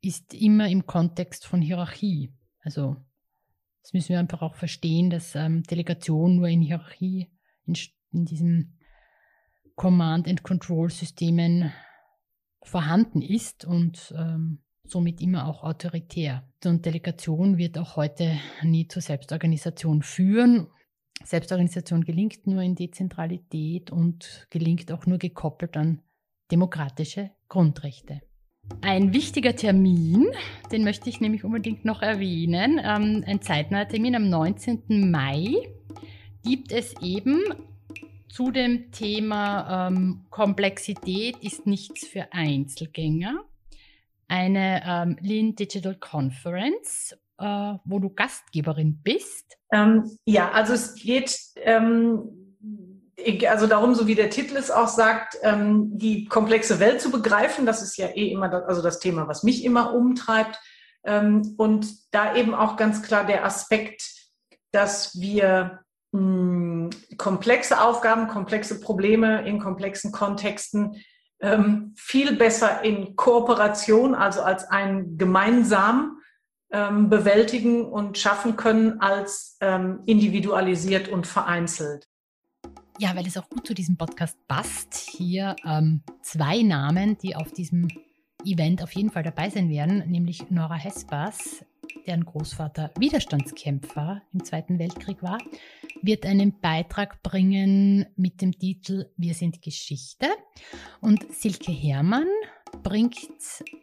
ist 0.00 0.34
immer 0.34 0.68
im 0.68 0.86
Kontext 0.86 1.46
von 1.46 1.62
Hierarchie. 1.62 2.34
Also 2.62 2.96
das 3.82 3.92
müssen 3.92 4.10
wir 4.10 4.18
einfach 4.18 4.42
auch 4.42 4.56
verstehen, 4.56 5.08
dass 5.08 5.36
ähm, 5.36 5.62
Delegation 5.62 6.36
nur 6.36 6.48
in 6.48 6.60
Hierarchie, 6.60 7.30
in, 7.64 7.76
in 8.10 8.24
diesen 8.24 8.78
Command-and-Control-Systemen 9.76 11.72
vorhanden 12.62 13.22
ist 13.22 13.64
und 13.64 14.12
ähm, 14.16 14.62
somit 14.85 15.20
immer 15.20 15.49
auch 15.49 15.62
autoritär. 15.62 16.45
Und 16.64 16.87
Delegation 16.87 17.59
wird 17.59 17.78
auch 17.78 17.97
heute 17.97 18.39
nie 18.62 18.89
zur 18.89 19.03
Selbstorganisation 19.03 20.03
führen. 20.03 20.68
Selbstorganisation 21.24 22.05
gelingt 22.05 22.47
nur 22.47 22.62
in 22.62 22.74
Dezentralität 22.74 23.91
und 23.91 24.47
gelingt 24.51 24.91
auch 24.93 25.07
nur 25.07 25.18
gekoppelt 25.18 25.76
an 25.76 26.03
demokratische 26.51 27.30
Grundrechte. 27.49 28.20
Ein 28.80 29.12
wichtiger 29.12 29.57
Termin, 29.57 30.28
den 30.70 30.85
möchte 30.85 31.09
ich 31.09 31.20
nämlich 31.20 31.45
unbedingt 31.45 31.85
noch 31.85 32.03
erwähnen, 32.03 32.80
ähm, 32.83 33.24
ein 33.26 33.41
zeitnaher 33.43 33.89
Termin 33.89 34.14
am 34.14 34.28
19. 34.28 35.11
Mai 35.11 35.49
gibt 36.45 36.72
es 36.72 36.95
eben 37.01 37.41
zu 38.28 38.51
dem 38.51 38.91
Thema 38.93 39.89
ähm, 39.89 40.24
Komplexität 40.30 41.37
ist 41.43 41.66
nichts 41.66 42.07
für 42.07 42.33
Einzelgänger 42.33 43.45
eine 44.33 44.83
ähm, 44.87 45.18
Lean 45.20 45.55
Digital 45.55 45.95
Conference, 45.95 47.14
äh, 47.39 47.74
wo 47.85 47.99
du 47.99 48.09
Gastgeberin 48.09 49.03
bist. 49.03 49.59
Ähm, 49.70 50.11
ja, 50.24 50.51
also 50.53 50.72
es 50.72 50.95
geht 50.95 51.39
ähm, 51.57 52.57
also 53.47 53.66
darum, 53.66 53.95
so 53.95 54.07
wie 54.07 54.14
der 54.14 54.30
Titel 54.30 54.57
es 54.57 54.70
auch 54.70 54.89
sagt, 54.89 55.37
ähm, 55.43 55.99
die 55.99 56.24
komplexe 56.24 56.80
Welt 56.80 57.03
zu 57.03 57.11
begreifen. 57.11 57.66
Das 57.66 57.83
ist 57.83 57.99
ja 57.99 58.07
eh 58.07 58.33
immer 58.33 58.49
das, 58.49 58.64
also 58.64 58.80
das 58.80 59.01
Thema, 59.01 59.28
was 59.28 59.43
mich 59.43 59.66
immer 59.66 59.93
umtreibt. 59.93 60.59
Ähm, 61.05 61.55
und 61.59 61.87
da 62.11 62.35
eben 62.35 62.55
auch 62.55 62.76
ganz 62.76 63.03
klar 63.03 63.26
der 63.26 63.45
Aspekt, 63.45 64.03
dass 64.72 65.20
wir 65.20 65.80
hm, 66.14 66.89
komplexe 67.18 67.83
Aufgaben, 67.83 68.28
komplexe 68.28 68.80
Probleme 68.80 69.47
in 69.47 69.59
komplexen 69.59 70.11
Kontexten 70.11 70.97
ähm, 71.43 71.93
viel 71.97 72.36
besser 72.36 72.82
in 72.82 73.16
Kooperation, 73.16 74.14
also 74.14 74.43
als 74.43 74.64
ein 74.64 75.18
gemeinsam 75.18 76.18
ähm, 76.70 77.11
bewältigen 77.11 77.84
und 77.84 78.16
schaffen 78.16 78.57
können 78.57 79.01
als 79.01 79.59
ähm, 79.61 80.01
individualisiert 80.07 81.09
und 81.09 81.26
vereinzelt. 81.26 82.09
Ja, 82.99 83.16
weil 83.16 83.26
es 83.26 83.36
auch 83.36 83.49
gut 83.49 83.66
zu 83.66 83.74
diesem 83.74 83.97
Podcast 83.97 84.38
passt. 84.47 84.95
Hier 84.95 85.57
ähm, 85.64 86.03
zwei 86.22 86.62
Namen, 86.62 87.18
die 87.18 87.34
auf 87.34 87.53
diesem 87.53 87.88
Event 88.45 88.82
auf 88.82 88.93
jeden 88.93 89.11
Fall 89.11 89.22
dabei 89.22 89.51
sein 89.51 89.68
werden, 89.68 90.09
nämlich 90.11 90.51
Nora 90.51 90.74
Hespers, 90.74 91.64
deren 92.07 92.24
Großvater 92.24 92.91
Widerstandskämpfer 92.99 94.22
im 94.33 94.45
Zweiten 94.45 94.78
Weltkrieg 94.78 95.22
war, 95.22 95.39
wird 96.03 96.26
einen 96.26 96.59
Beitrag 96.61 97.22
bringen 97.22 98.07
mit 98.16 98.43
dem 98.43 98.53
Titel 98.59 99.11
Wir 99.16 99.35
sind 99.35 99.62
Geschichte. 99.62 100.26
Und 101.01 101.33
Silke 101.33 101.72
Herrmann 101.72 102.28
bringt 102.83 103.16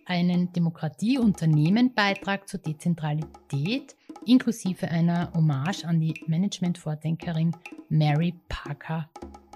einen 0.05 0.51
Demokratie-Unternehmen-Beitrag 0.51 2.47
zur 2.47 2.59
Dezentralität 2.59 3.95
inklusive 4.25 4.89
einer 4.89 5.31
Hommage 5.33 5.85
an 5.85 5.99
die 5.99 6.13
Management-Vordenkerin 6.27 7.55
Mary 7.89 8.33
Parker 8.49 9.09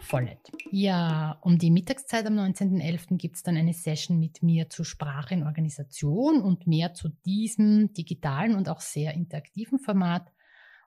Follett. 0.04 0.52
Ja, 0.72 1.40
um 1.42 1.58
die 1.58 1.72
Mittagszeit 1.72 2.26
am 2.26 2.38
19.11. 2.38 3.18
gibt 3.18 3.38
es 3.38 3.44
dann 3.44 3.58
eine 3.58 3.74
Session 3.74 4.20
mit 4.20 4.44
mir 4.44 4.70
zur 4.70 4.86
Sprache 4.86 5.34
in 5.34 5.44
Organisation 5.44 6.42
und 6.42 6.68
mehr 6.68 6.94
zu 6.94 7.10
diesem 7.26 7.94
digitalen 7.94 8.56
und 8.56 8.70
auch 8.70 8.82
sehr 8.82 9.14
interaktiven 9.14 9.80
Format 9.80 10.32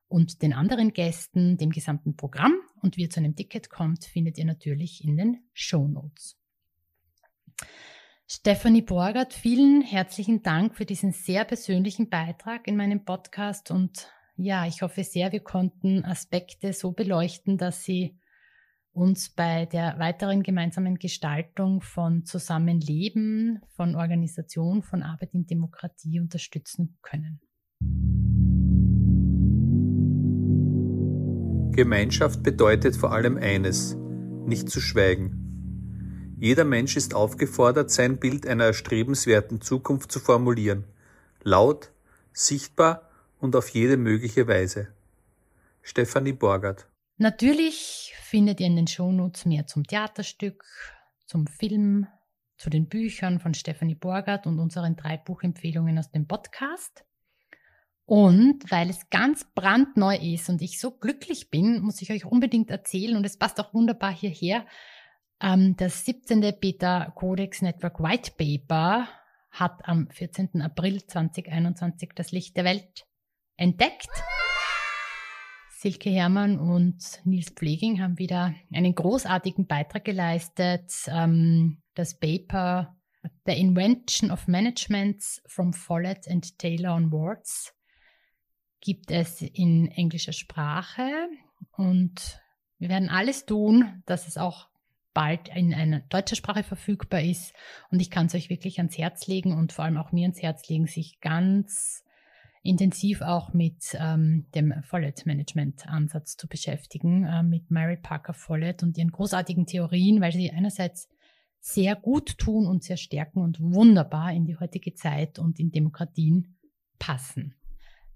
und 0.09 0.43
den 0.43 0.53
anderen 0.53 0.93
Gästen, 0.93 1.57
dem 1.57 1.71
gesamten 1.71 2.17
Programm 2.17 2.55
und 2.83 2.97
wie 2.97 3.03
ihr 3.03 3.11
zu 3.11 3.21
einem 3.21 3.35
Ticket 3.35 3.71
kommt, 3.71 4.05
findet 4.05 4.39
ihr 4.39 4.45
natürlich 4.45 5.03
in 5.03 5.17
den 5.17 5.43
Show 5.53 5.89
Notes. 5.89 6.37
Stephanie 8.29 8.83
Borgert, 8.83 9.35
vielen 9.35 9.83
herzlichen 9.83 10.43
Dank 10.43 10.77
für 10.77 10.85
diesen 10.85 11.13
sehr 11.13 11.45
persönlichen 11.45 12.09
Beitrag 12.09 12.67
in 12.67 12.77
meinem 12.77 13.05
Podcast 13.05 13.71
und 13.71 14.09
ja, 14.37 14.67
ich 14.67 14.83
hoffe 14.83 15.03
sehr, 15.05 15.33
wir 15.33 15.41
konnten 15.41 16.05
Aspekte 16.05 16.73
so 16.73 16.93
beleuchten, 16.93 17.57
dass 17.57 17.85
sie 17.85 18.19
uns 18.97 19.29
bei 19.29 19.67
der 19.67 19.99
weiteren 19.99 20.43
gemeinsamen 20.43 20.99
Gestaltung 20.99 21.83
von 21.83 22.25
Zusammenleben, 22.25 23.61
von 23.77 23.95
Organisation, 23.95 24.83
von 24.83 25.03
Arbeit 25.03 25.35
in 25.35 25.47
Demokratie 25.47 26.19
unterstützen 26.19 26.97
können. 27.03 27.41
Gemeinschaft 31.77 32.43
bedeutet 32.43 32.97
vor 32.97 33.13
allem 33.13 33.37
eines, 33.37 33.97
nicht 34.47 34.71
zu 34.71 34.81
schweigen. 34.81 36.35
Jeder 36.39 36.65
Mensch 36.65 36.97
ist 36.97 37.15
aufgefordert, 37.15 37.91
sein 37.91 38.19
Bild 38.19 38.47
einer 38.47 38.65
erstrebenswerten 38.65 39.61
Zukunft 39.61 40.11
zu 40.11 40.21
formulieren, 40.21 40.85
laut, 41.43 41.93
sichtbar 42.33 43.11
und 43.39 43.57
auf 43.57 43.69
jede 43.69 43.99
mögliche 43.99 44.49
Weise. 44.49 44.89
Stefanie 45.83 46.33
Borgert 46.33 46.89
Natürlich 47.19 48.06
findet 48.27 48.61
ihr 48.61 48.67
in 48.67 48.77
den 48.77 48.87
Shownotes 48.87 49.47
mehr 49.47 49.67
zum 49.67 49.85
Theaterstück, 49.85 50.65
zum 51.27 51.47
Film, 51.47 52.07
zu 52.59 52.71
den 52.71 52.89
Büchern 52.89 53.39
von 53.39 53.55
Stephanie 53.55 53.95
Borgert 53.95 54.47
und 54.47 54.59
unseren 54.59 54.97
drei 54.97 55.17
Buchempfehlungen 55.17 55.99
aus 55.99 56.11
dem 56.11 56.27
Podcast. 56.27 57.05
Und 58.07 58.71
weil 58.71 58.89
es 58.89 59.11
ganz 59.11 59.45
brandneu 59.55 60.17
ist 60.17 60.49
und 60.49 60.63
ich 60.63 60.81
so 60.81 60.93
glücklich 60.93 61.51
bin, 61.51 61.83
muss 61.83 62.01
ich 62.01 62.11
euch 62.13 62.25
unbedingt 62.25 62.71
erzählen 62.71 63.17
und 63.17 63.27
es 63.27 63.37
passt 63.37 63.61
auch 63.61 63.75
wunderbar 63.75 64.13
hierher. 64.13 64.65
Ähm, 65.41 65.77
das 65.77 66.05
17. 66.05 66.41
Beta 66.61 67.13
Codex 67.17 67.63
Network 67.63 68.01
White 68.01 68.33
Paper 68.39 69.09
hat 69.51 69.89
am 69.89 70.09
14. 70.11 70.63
April 70.63 71.05
2021 71.05 72.11
das 72.15 72.31
Licht 72.31 72.57
der 72.57 72.65
Welt 72.65 73.07
entdeckt. 73.57 74.09
Silke 75.79 76.09
Herrmann 76.09 76.59
und 76.59 77.21
Nils 77.25 77.51
Pfleging 77.51 78.01
haben 78.01 78.19
wieder 78.19 78.55
einen 78.73 78.95
großartigen 78.95 79.67
Beitrag 79.67 80.07
geleistet. 80.07 80.91
Ähm, 81.09 81.83
das 81.93 82.19
Paper 82.19 82.97
The 83.45 83.53
Invention 83.53 84.31
of 84.31 84.49
Managements 84.49 85.43
from 85.47 85.75
Follett 85.75 86.29
and 86.29 86.59
Taylor 86.59 86.95
onwards 86.95 87.75
gibt 88.81 89.11
es 89.11 89.43
in 89.43 89.89
englischer 89.89 90.33
Sprache 90.33 91.11
und 91.73 92.41
wir 92.79 92.89
werden 92.89 93.11
alles 93.11 93.45
tun, 93.45 94.03
dass 94.07 94.29
es 94.29 94.39
auch 94.39 94.71
bald 95.13 95.49
in 95.55 95.75
einer 95.75 96.01
deutscher 96.01 96.37
Sprache 96.37 96.63
verfügbar 96.63 97.21
ist. 97.21 97.53
Und 97.91 98.01
ich 98.01 98.11
kann 98.11 98.27
es 98.27 98.35
euch 98.35 98.49
wirklich 98.49 98.79
ans 98.79 98.97
Herz 98.97 99.27
legen 99.27 99.53
und 99.53 99.75
vor 99.75 99.85
allem 99.85 99.99
auch 99.99 100.13
mir 100.13 100.23
ans 100.23 100.41
Herz 100.41 100.67
legen, 100.71 100.87
sich 100.87 101.21
ganz 101.21 102.03
intensiv 102.67 103.23
auch 103.23 103.53
mit 103.53 103.97
ähm, 103.99 104.47
dem 104.55 104.75
Follett-Management-Ansatz 104.83 106.37
zu 106.37 106.49
beschäftigen, 106.49 107.25
äh, 107.25 107.43
mit 107.43 107.71
Mary 107.71 107.97
Parker 107.97 108.35
Follett 108.35 108.83
und 108.83 108.99
ihren 108.99 109.11
großartigen 109.11 109.67
Theorien, 109.67 110.21
weil 110.21 110.33
sie 110.33 110.51
einerseits 110.51 111.09
sehr 111.61 111.97
gut 111.97 112.39
tun 112.39 112.67
und 112.67 112.85
sehr 112.85 112.97
stärken 112.97 113.41
und 113.41 113.61
wunderbar 113.61 114.33
in 114.33 114.45
die 114.45 114.57
heutige 114.57 114.95
Zeit 114.95 115.39
und 115.39 115.59
in 115.59 115.71
Demokratien 115.71 116.57
passen. 116.99 117.55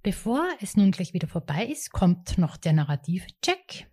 Bevor 0.03 0.47
es 0.61 0.77
nun 0.77 0.93
gleich 0.93 1.13
wieder 1.15 1.29
vorbei 1.29 1.67
ist, 1.67 1.93
kommt 1.93 2.39
noch 2.39 2.57
der 2.57 2.73
Narrativ-Check. 2.73 3.91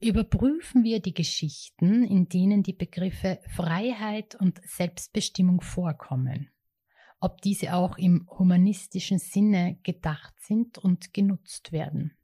Überprüfen 0.00 0.84
wir 0.84 1.00
die 1.00 1.14
Geschichten, 1.14 2.04
in 2.04 2.28
denen 2.28 2.62
die 2.62 2.72
Begriffe 2.72 3.40
Freiheit 3.54 4.34
und 4.36 4.60
Selbstbestimmung 4.64 5.60
vorkommen, 5.60 6.50
ob 7.20 7.40
diese 7.40 7.74
auch 7.74 7.98
im 7.98 8.28
humanistischen 8.38 9.18
Sinne 9.18 9.78
gedacht 9.82 10.34
sind 10.40 10.78
und 10.78 11.12
genutzt 11.12 11.72
werden. 11.72 12.16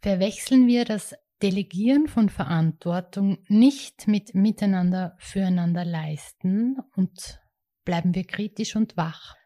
Verwechseln 0.00 0.66
wir 0.66 0.84
das 0.84 1.14
Delegieren 1.42 2.08
von 2.08 2.30
Verantwortung 2.30 3.38
nicht 3.48 4.08
mit 4.08 4.34
Miteinander 4.34 5.16
füreinander 5.18 5.84
leisten 5.84 6.78
und 6.94 7.40
bleiben 7.84 8.14
wir 8.14 8.24
kritisch 8.24 8.74
und 8.74 8.96
wach. 8.96 9.36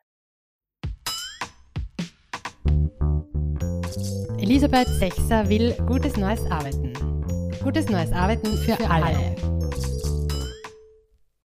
Elisabeth 4.41 4.89
Sechser 4.99 5.47
will 5.51 5.75
gutes 5.87 6.17
neues 6.17 6.41
Arbeiten. 6.51 6.93
Gutes 7.63 7.91
neues 7.91 8.11
Arbeiten 8.13 8.57
für, 8.57 8.79
alle. 8.89 9.37